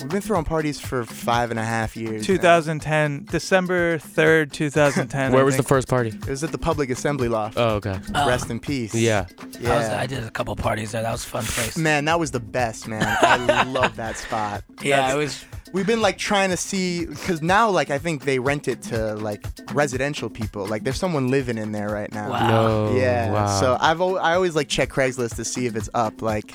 [0.00, 2.22] we've been throwing parties for five and a half years.
[2.22, 2.34] now.
[2.34, 5.30] 2010, December 3rd, 2010.
[5.32, 6.08] Where I was the first party?
[6.08, 7.54] It was at the Public Assembly Loft.
[7.56, 8.00] Oh, okay.
[8.14, 8.26] Oh.
[8.26, 8.94] Rest in peace.
[8.94, 9.26] Yeah.
[9.30, 9.98] I, was, Yeah.
[10.00, 12.40] I did a couple parties there that was a fun place Man, that was the
[12.40, 13.04] best, man.
[13.20, 14.64] I love that spot.
[14.82, 18.24] yeah That's- it was We've been like trying to see because now like I think
[18.24, 20.66] they rent it to like residential people.
[20.66, 22.30] Like there's someone living in there right now.
[22.30, 22.48] Wow.
[22.48, 22.96] No.
[22.96, 23.32] Yeah.
[23.32, 23.60] Wow.
[23.60, 26.20] So I've al- I always like check Craigslist to see if it's up.
[26.20, 26.52] Like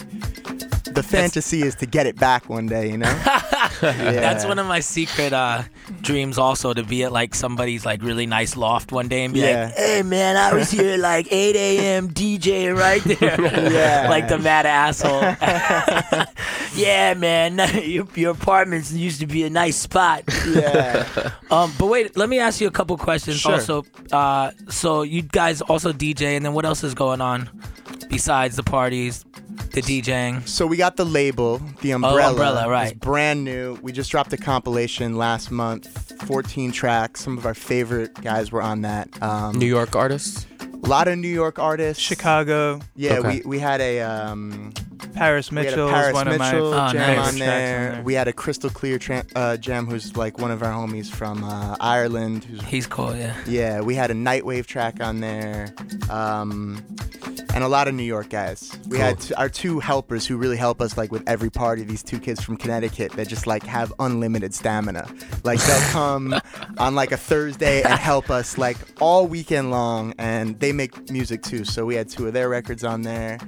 [0.98, 3.07] the fantasy is to get it back one day, you know?
[3.82, 4.11] yeah.
[4.11, 5.64] That's one of my secret uh,
[6.02, 9.41] dreams, also to be at like somebody's like really nice loft one day and be
[9.41, 9.65] Yeah.
[9.65, 12.10] like, "Hey man, I was here like 8 a.m.
[12.10, 13.38] DJ right there."
[13.78, 14.07] Yeah.
[14.10, 15.22] like the mad asshole.
[16.76, 20.24] yeah, man, your, your apartments used to be a nice spot.
[20.48, 21.07] Yeah.
[21.52, 23.40] Um, but wait, let me ask you a couple questions.
[23.40, 23.53] Sure.
[23.53, 27.49] Also, uh, so you guys also DJ, and then what else is going on
[28.10, 29.26] besides the parties,
[29.72, 30.48] the DJing?
[30.48, 32.24] So we got the label, the umbrella.
[32.24, 32.92] Oh, Umbrella, right?
[32.92, 33.78] It's brand new.
[33.82, 35.88] We just dropped a compilation last month,
[36.24, 37.22] 14 tracks.
[37.24, 39.10] Some of our favorite guys were on that.
[39.22, 40.46] Um, New York artists?
[40.62, 42.02] A lot of New York artists.
[42.02, 43.42] Chicago, Yeah, Okay.
[43.44, 44.74] we, we had a um,
[45.14, 47.34] Paris Mitchell a is Paris one Mitchell of my Oh, jam nice.
[47.34, 47.49] on there.
[47.90, 48.02] on there.
[48.03, 51.44] We had a Krystal Klear tra- uh, jam, who's like one of our homies from
[51.44, 52.44] uh, Ireland.
[52.45, 53.36] Who's He's cool, yeah.
[53.48, 55.74] yeah, we had a Nightwave track on there,
[56.10, 56.84] um,
[57.53, 58.78] and a lot of New York guys.
[58.88, 61.84] We had t- our two helpers who really help us like with every party.
[61.84, 65.07] These two kids from Connecticut that just like have unlimited stamina.
[65.44, 66.36] Like they'll come
[66.78, 71.41] on like a Thursday and help us like all weekend long, and they make music
[71.41, 71.65] too.
[71.65, 73.40] So we had two of their records on there,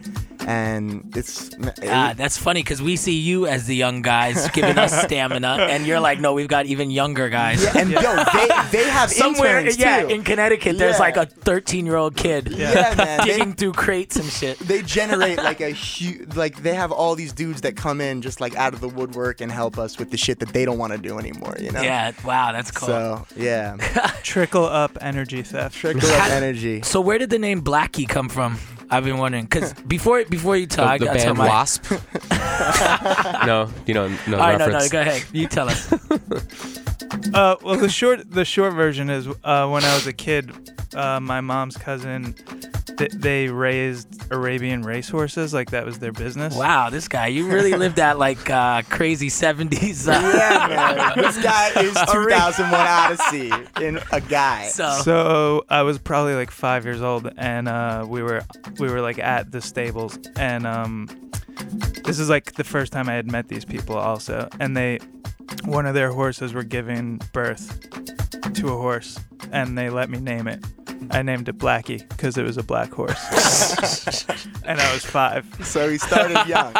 [0.47, 4.77] and it's it- Ah, that's funny because we see you as the young guys giving
[4.77, 7.63] us stamina, and you're like, no, we've got even younger guys.
[7.63, 7.99] yeah, and yo,
[8.33, 10.09] they they have Somewhere, interns yeah, too.
[10.09, 10.99] in Connecticut, there's Yeah.
[10.99, 13.19] like a 13 year old kid yeah, man.
[13.25, 14.57] they- digging through crates and shit.
[14.59, 18.39] they generate like a huge like they have all these dudes that come in just
[18.41, 20.91] like out of the woodwork and help us with the shit that they don't want
[20.93, 22.87] to do anymore you know Yeah, wow, that's cool.
[22.87, 23.75] so yeah
[24.23, 25.75] trickle up energy theft.
[25.75, 28.57] trickle up energy So where did the name Blacky come from?
[28.89, 31.91] I've been wondering because before before you talk, the the I tell band my, Wasp?
[33.45, 35.23] no, you know, no All right, no, no, go ahead.
[35.31, 35.93] You tell us.
[37.33, 40.51] Uh, well, the short the short version is uh, when I was a kid,
[40.95, 42.33] uh, my mom's cousin,
[42.97, 45.53] th- they raised Arabian racehorses.
[45.53, 46.55] Like that was their business.
[46.55, 50.07] wow, this guy, you really lived that like uh, crazy 70s.
[50.07, 53.51] Uh, yeah man this guy is 2001 odyssey
[53.81, 58.21] in a guy So, So I was probably like five years old, and uh, we
[58.23, 58.41] were
[58.79, 61.28] we were like at the stables, and um,
[62.03, 64.99] this is like the first time I had met these people also, and they
[65.65, 67.89] one of their horses were giving birth
[68.53, 69.19] to a horse,
[69.51, 70.63] and they let me name it.
[71.11, 74.25] I named it Blacky because it was a black horse,
[74.65, 75.45] and I was five.
[75.63, 76.73] so he started young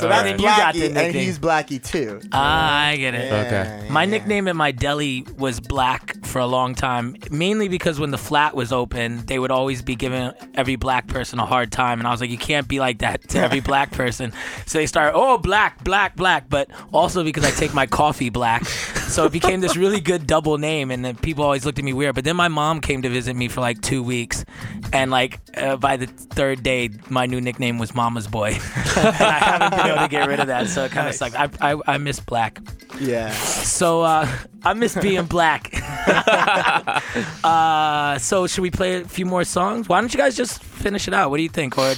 [0.00, 0.24] so Alright.
[0.24, 3.30] that's And you got the Blacky and he's Blacky too ah, I get it.
[3.30, 3.88] Yeah, Okay.
[3.90, 4.10] My yeah.
[4.10, 8.54] nickname at my deli was Black for a long time, mainly because when the flat
[8.54, 11.98] was open, they would always be giving every black person a hard time.
[11.98, 14.32] And I was like, you can't be like that to every black person.
[14.66, 16.48] So they started, oh, black, black, black.
[16.48, 18.62] But also because I take my coffee black.
[19.10, 21.92] So it became this really good double name, and then people always looked at me
[21.92, 22.14] weird.
[22.14, 24.44] But then my mom came to visit me for like two weeks,
[24.92, 28.50] and like uh, by the third day, my new nickname was Mama's Boy.
[28.96, 31.38] and I haven't been able to get rid of that, so it kind of sucked.
[31.38, 32.60] I, I I miss black.
[32.98, 33.32] Yeah.
[33.32, 34.28] So uh,
[34.64, 35.72] I miss being black.
[37.44, 39.88] uh, so should we play a few more songs?
[39.88, 41.30] Why don't you guys just finish it out?
[41.30, 41.94] What do you think, or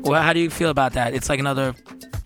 [0.00, 1.14] well, how do you feel about that?
[1.14, 1.74] It's like another.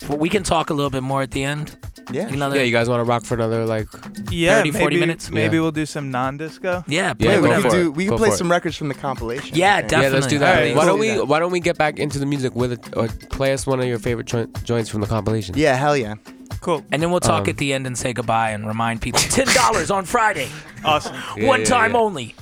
[0.09, 1.77] Well, We can talk a little bit more at the end.
[2.12, 2.28] Yeah.
[2.28, 2.56] Another.
[2.56, 3.89] Yeah, you guys want to rock for another like?
[4.31, 5.31] Yeah, 30, 40 maybe, minutes?
[5.31, 5.62] Maybe Yeah.
[5.62, 6.85] we'll do some non-disco.
[6.86, 7.62] yeah, play Yeah, we go whatever.
[7.62, 7.90] could for do.
[7.90, 8.39] We Go could play for it.
[8.39, 9.56] some records from the compilation.
[9.56, 10.05] Yeah, definitely.
[10.06, 10.55] Yeah, let's do that.
[10.59, 11.20] Alright, why don't we?
[11.20, 13.86] Why don't we get back into the music with it, or play us one of
[13.86, 15.56] your favorite jo- joints from the compilation?
[15.59, 15.74] Yeah.
[15.74, 16.14] Hell yeah.
[16.60, 16.85] Cool.
[16.93, 19.47] And then we'll talk Um, at the end and say goodbye and remind people ten
[19.48, 20.48] dollars on Friday,
[20.85, 21.14] Awesome.
[21.36, 21.98] Yeah, one yeah, time yeah.
[21.98, 22.35] only.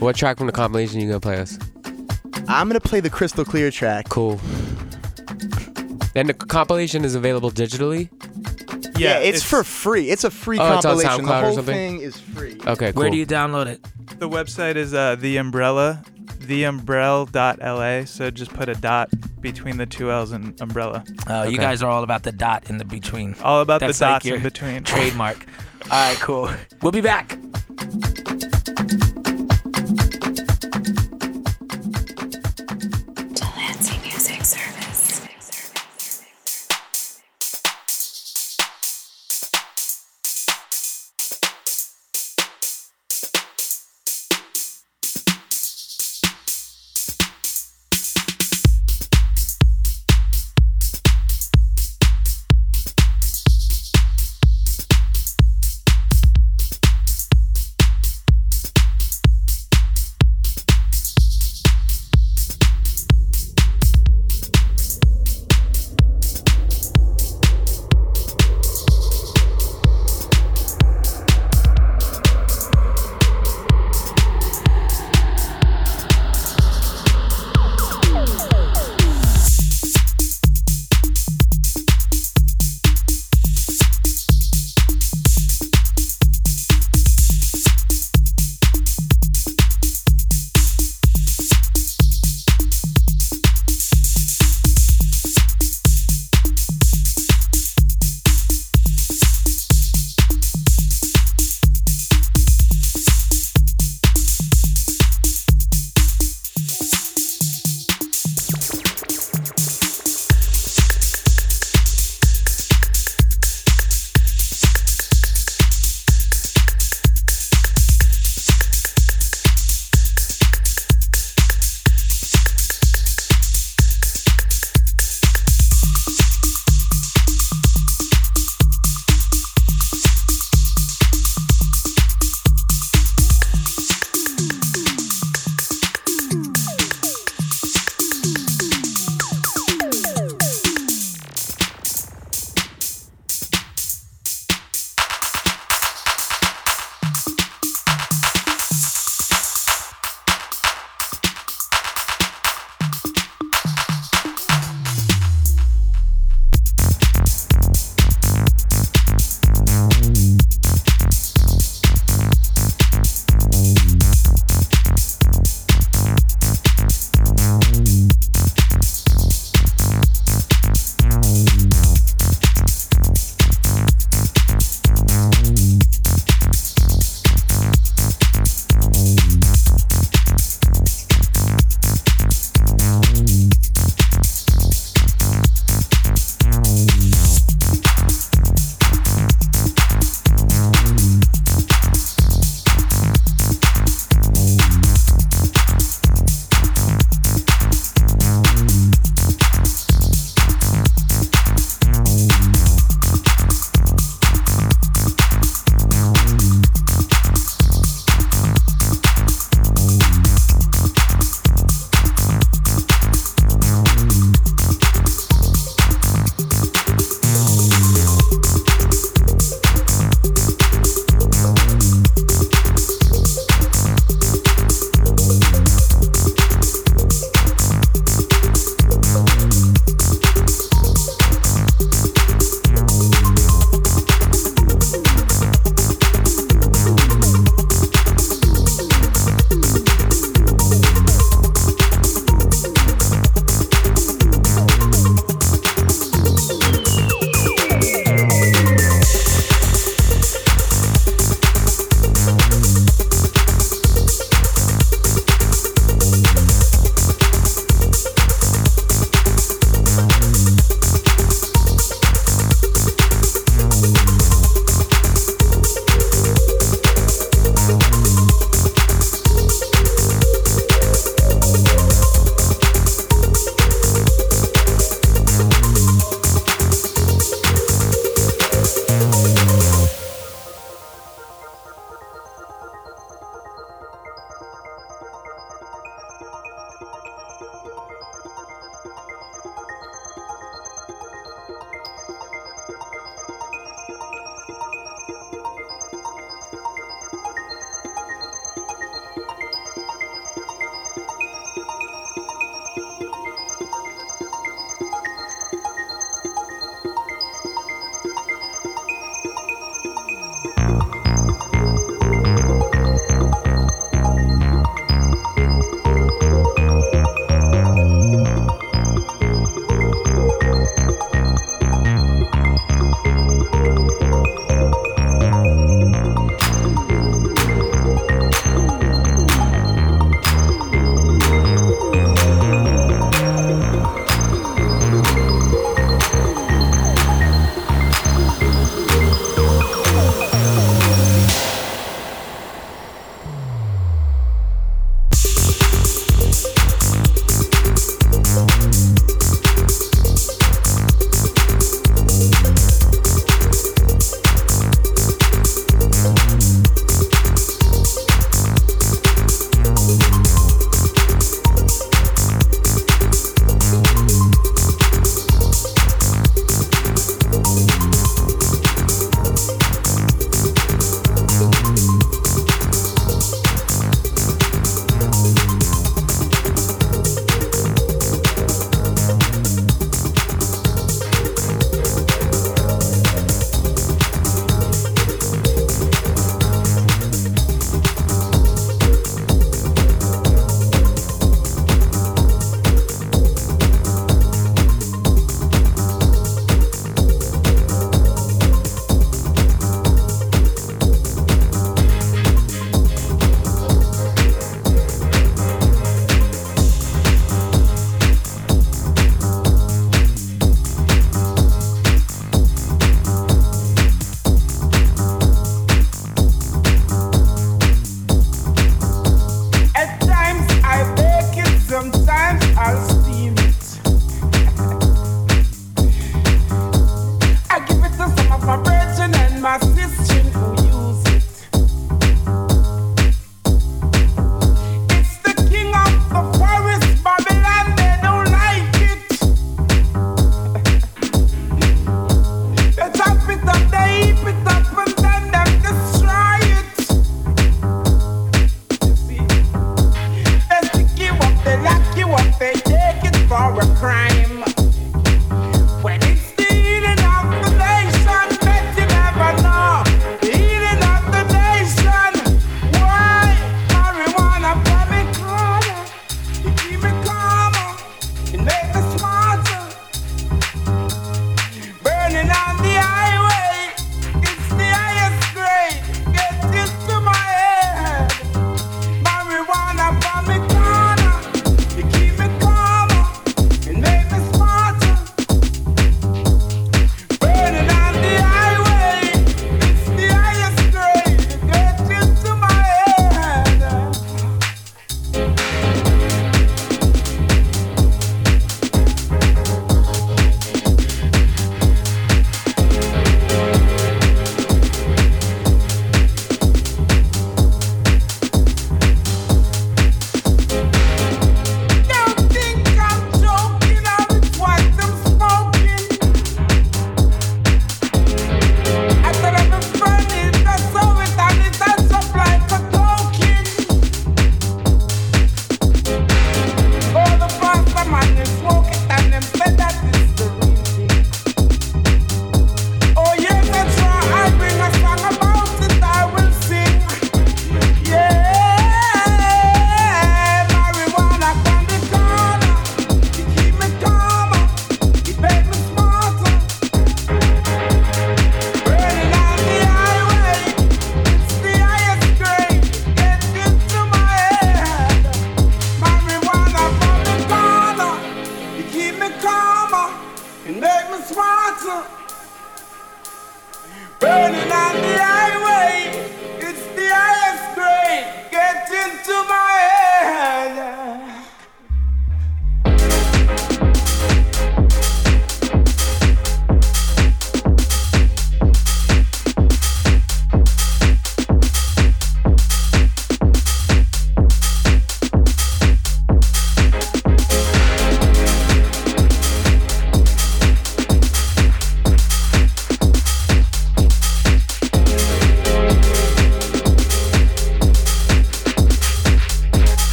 [0.00, 1.56] What track from the compilation you gonna play us?
[2.48, 4.08] I'm gonna play the Krystal Klear track.
[4.08, 4.40] Cool.
[6.16, 8.08] And the compilation is available digitally.
[8.98, 10.10] Yeah, it's, for free.
[10.10, 11.24] It's a free Oh, it's on compilation.
[11.26, 11.74] the SoundCloud or whole something?
[11.74, 12.58] thing is free.
[12.66, 13.00] Okay, cool.
[13.02, 13.84] Where do you download it?
[14.18, 16.02] the website is uh, the umbrella,
[16.38, 18.04] theumbrella.la.
[18.06, 19.10] So just put a dot
[19.42, 21.04] between the two L's and umbrella.
[21.28, 21.56] Uh, You Okay.
[21.58, 23.34] guys are all about the dot in the between.
[23.42, 24.82] All about That's the like dots your in between.
[24.84, 25.44] Trademark.
[25.90, 26.50] All right, cool.
[26.82, 27.38] We'll be back.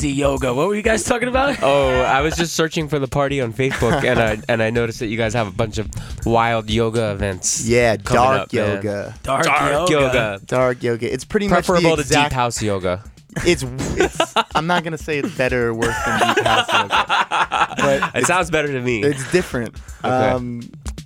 [0.00, 0.54] Crazy yoga.
[0.54, 1.58] What were you guys talking about?
[1.70, 5.00] Oh, I was just searching for the party on Facebook, and I and I noticed
[5.00, 5.88] that you guys have a bunch of
[6.24, 7.66] wild yoga events.
[7.66, 9.14] Yeah, dark up, yoga.
[9.22, 10.40] Dark, Dark yoga.
[10.46, 11.12] Dark yoga.
[11.12, 13.04] It's pretty much Preferable the to deep house yoga.
[13.46, 14.34] It's, it's.
[14.54, 18.50] I'm not gonna say it's better or worse than deep house yoga, but It sounds
[18.50, 19.02] better to me.
[19.02, 19.76] it's different.
[20.02, 20.62] Um,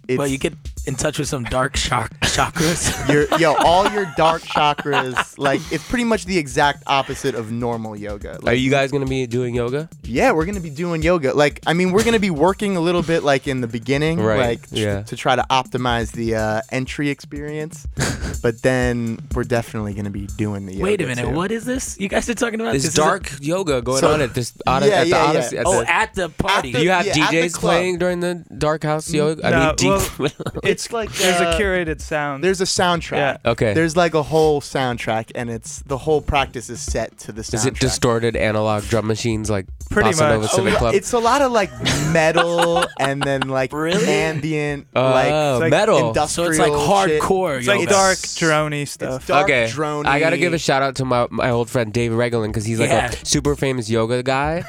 [0.09, 0.55] it's, Well, you get
[0.87, 3.09] in touch with some dark shock chakras.
[3.13, 7.97] your yo all your dark chakras like it's pretty much the exact opposite of normal
[7.97, 8.39] yoga.
[8.47, 9.89] Are you guys gonna be doing yoga?
[10.05, 11.33] yeah, we're gonna be doing yoga.
[11.35, 14.39] Like, I mean, we're gonna be working a little bit like in the beginning, Right,
[14.39, 15.03] like tr- yeah.
[15.05, 17.87] to try to optimize the uh, entry experience.
[18.43, 20.85] but then we're definitely gonna be doing the yoga.
[20.85, 21.25] Wait a minute.
[21.25, 21.31] too.
[21.31, 21.99] What is this?
[21.99, 24.35] You guys are talking about There's this is a- dark yoga going So- on at
[24.35, 25.61] this Od- Yeah, at the yeah, yeah.
[25.61, 26.73] At oh, the, at the party.
[26.73, 29.47] do you have yeah, DJs playing during the dark house yoga?
[29.47, 30.19] I mean, deep.
[30.19, 30.31] well,
[30.75, 32.43] It's like There's uh, a curated sound.
[32.43, 33.17] There's a soundtrack.
[33.17, 33.37] Yeah.
[33.53, 33.75] Okay.
[33.75, 37.55] There's like a whole soundtrack, and it's the whole practice is set to the soundtrack.
[37.55, 40.75] Is it distorted analog drum machines like Pretty Bossa Nova much.
[40.75, 40.95] Oh, Club?
[40.95, 41.71] It's a lot of like
[42.13, 44.07] metal and then like Really?
[44.09, 45.99] ambient, Oh, like, like metal.
[45.99, 46.51] so industrial.
[46.51, 47.79] it's like hardcore it's yoga.
[47.81, 49.21] like dark droney stuff.
[49.21, 49.67] It's dark okay.
[49.67, 50.07] droney.
[50.07, 52.81] I gotta give a shout out to my my old friend Dave Regelin because he's
[52.81, 53.11] like Yeah.
[53.13, 54.65] a super famous yoga guy,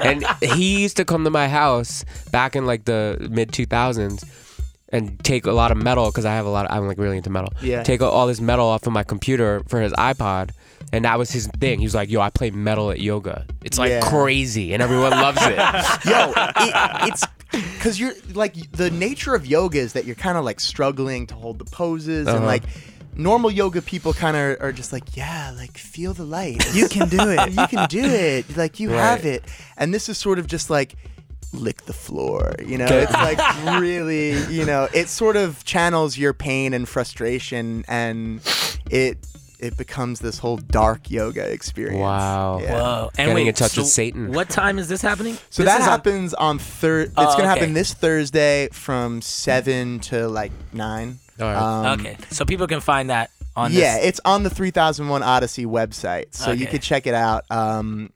[0.00, 4.24] and he used to come to my house back in like the mid 2000s.
[4.92, 6.66] And take a lot of metal because I have a lot.
[6.66, 7.52] Of, I'm like really into metal.
[7.62, 7.82] Yeah.
[7.82, 10.50] Take all this metal off of my computer for his iPod,
[10.92, 11.78] and that was his thing.
[11.78, 13.46] He was like, "Yo, I play metal at yoga.
[13.64, 14.00] It's like Yeah.
[14.02, 15.56] crazy, and everyone loves it."
[16.04, 20.44] Yo, it, it's because you're like the nature of yoga is that you're kind of
[20.44, 22.46] like struggling to hold the poses and Uh-huh.
[22.46, 22.62] like
[23.14, 27.10] normal yoga people kind of are just like yeah like feel the light you can
[27.10, 29.44] do it you can do it like you have it
[29.76, 30.94] and this is sort of just like
[31.52, 33.02] lick the floor you know Okay.
[33.02, 38.40] it's like really you know it sort of channels your pain and frustration and
[38.90, 39.18] it
[39.58, 42.58] it becomes this whole dark yoga experience Wow.
[42.60, 42.72] Yeah.
[42.72, 43.02] Whoa.
[43.10, 44.32] And Getting wait, in touch so with Satan.
[44.32, 45.34] What time is this happening?
[45.50, 47.08] So This that is on- happens on third.
[47.10, 47.46] It's Oh, gonna okay.
[47.46, 51.20] happen this Thursday from seven to like nine.
[51.40, 51.56] All right.
[51.92, 54.06] Um, okay, so people can find that on yeah, this.
[54.06, 56.72] it's on the 3001 Odyssey website, so you Okay.
[56.72, 57.44] could check it out.
[57.48, 58.10] Um,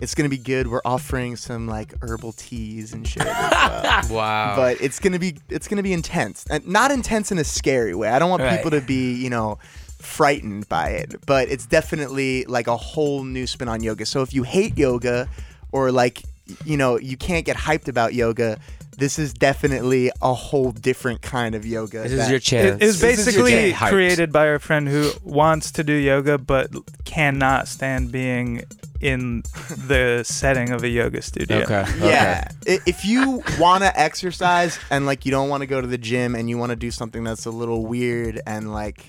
[0.00, 0.66] it's gonna be good.
[0.68, 3.24] We're offering some like herbal teas and shit.
[3.26, 4.18] as well.
[4.18, 4.56] wow.
[4.56, 8.08] But it's gonna be it's gonna be intense, and not intense in a scary way.
[8.08, 8.56] I don't want Right.
[8.56, 9.58] people to be you know
[9.98, 14.06] frightened by it, but it's definitely like a whole new spin on yoga.
[14.06, 15.28] So if you hate yoga,
[15.72, 16.22] or like
[16.64, 18.58] you know you can't get hyped about yoga,
[18.98, 22.02] this is definitely a whole different kind of yoga.
[22.02, 22.76] this is your chance.
[22.80, 23.72] It is This is basically day.
[23.90, 26.70] Created by a friend who wants to do yoga but
[27.04, 28.62] cannot stand being
[29.00, 31.58] in the setting of a yoga studio.
[31.58, 31.84] Okay.
[32.00, 32.48] Yeah.
[32.66, 35.98] I- If you want to exercise and like you don't want to go to the
[35.98, 39.04] gym and you want to do something that's a little weird and like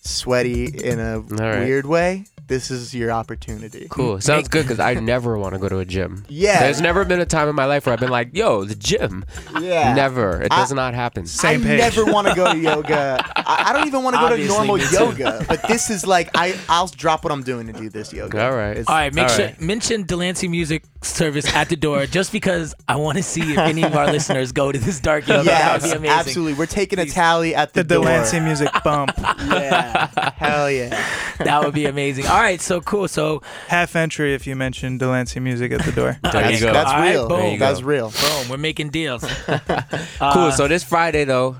[0.00, 1.60] sweaty in a right.
[1.60, 3.86] weird way, this is your opportunity.
[3.90, 4.14] Cool.
[4.14, 4.20] Mm-hmm.
[4.20, 6.24] Sounds good because I never want to go to a gym.
[6.28, 6.58] Yeah.
[6.60, 9.24] There's never been a time in my life where I've been like, yo, the gym.
[9.60, 9.94] Yeah.
[9.94, 10.42] Never.
[10.42, 11.26] It I- does not happen.
[11.26, 11.78] Same I page.
[11.78, 13.22] never want to go to yoga.
[13.36, 15.44] I, I don't even want to go to normal yoga.
[15.46, 18.44] But this is like I I'll drop what I'm doing to do this yoga.
[18.44, 18.70] All right.
[18.72, 19.60] It's- All right, make All sure right.
[19.60, 23.82] mention Delancey Music Service at the door, just because I want to see if any
[23.84, 25.44] of our listeners go to this dark yoga.
[25.44, 26.18] that would Yes, be amazing.
[26.18, 26.54] absolutely.
[26.54, 28.04] We're taking a tally at the, The door.
[28.04, 29.12] Delancey music bump.
[29.16, 30.30] Yeah.
[30.36, 30.90] Hell yeah.
[31.38, 32.26] That would be amazing.
[32.26, 33.08] All right, so cool.
[33.08, 36.18] So Half entry if you mention Delancey music at the door.
[36.32, 36.72] There you go.
[36.72, 37.28] That's All right, real.
[37.28, 37.38] boom.
[37.38, 38.10] There you That's real.
[38.10, 39.24] boom, we're making deals.
[39.48, 40.52] Uh, cool.
[40.52, 41.56] So this Friday though,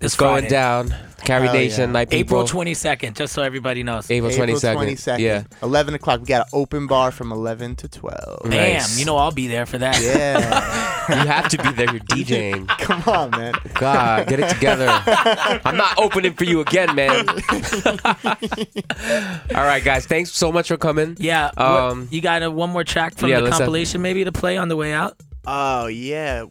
[0.00, 0.48] This it's going Friday.
[0.48, 0.94] down.
[1.24, 1.86] Carry Hell Nation yeah.
[1.92, 2.46] night April people.
[2.48, 4.08] twenty second, just so everybody knows.
[4.10, 4.80] April twenty second.
[4.86, 5.18] 22nd.
[5.18, 5.42] Yeah.
[5.62, 6.20] 11 o'clock.
[6.20, 8.14] We got an open bar from 11 to 12.
[8.44, 8.50] Mm.
[8.50, 8.98] Bam, Nice.
[8.98, 10.00] you know I'll be there for that.
[10.00, 10.84] Yeah.
[11.08, 11.90] You have to be there.
[11.90, 12.68] You're DJing.
[12.80, 13.54] Come on, man.
[13.72, 14.88] God, get it together.
[15.64, 17.26] I'm not opening for you again, man.
[19.54, 20.04] All right, guys.
[20.04, 21.16] Thanks so much for coming.
[21.18, 21.50] Yeah.
[21.54, 24.22] what- Um, you got a, one more track from yeah, the let's have- compilation maybe
[24.24, 25.16] to play on the way out?
[25.46, 26.44] Oh, yeah.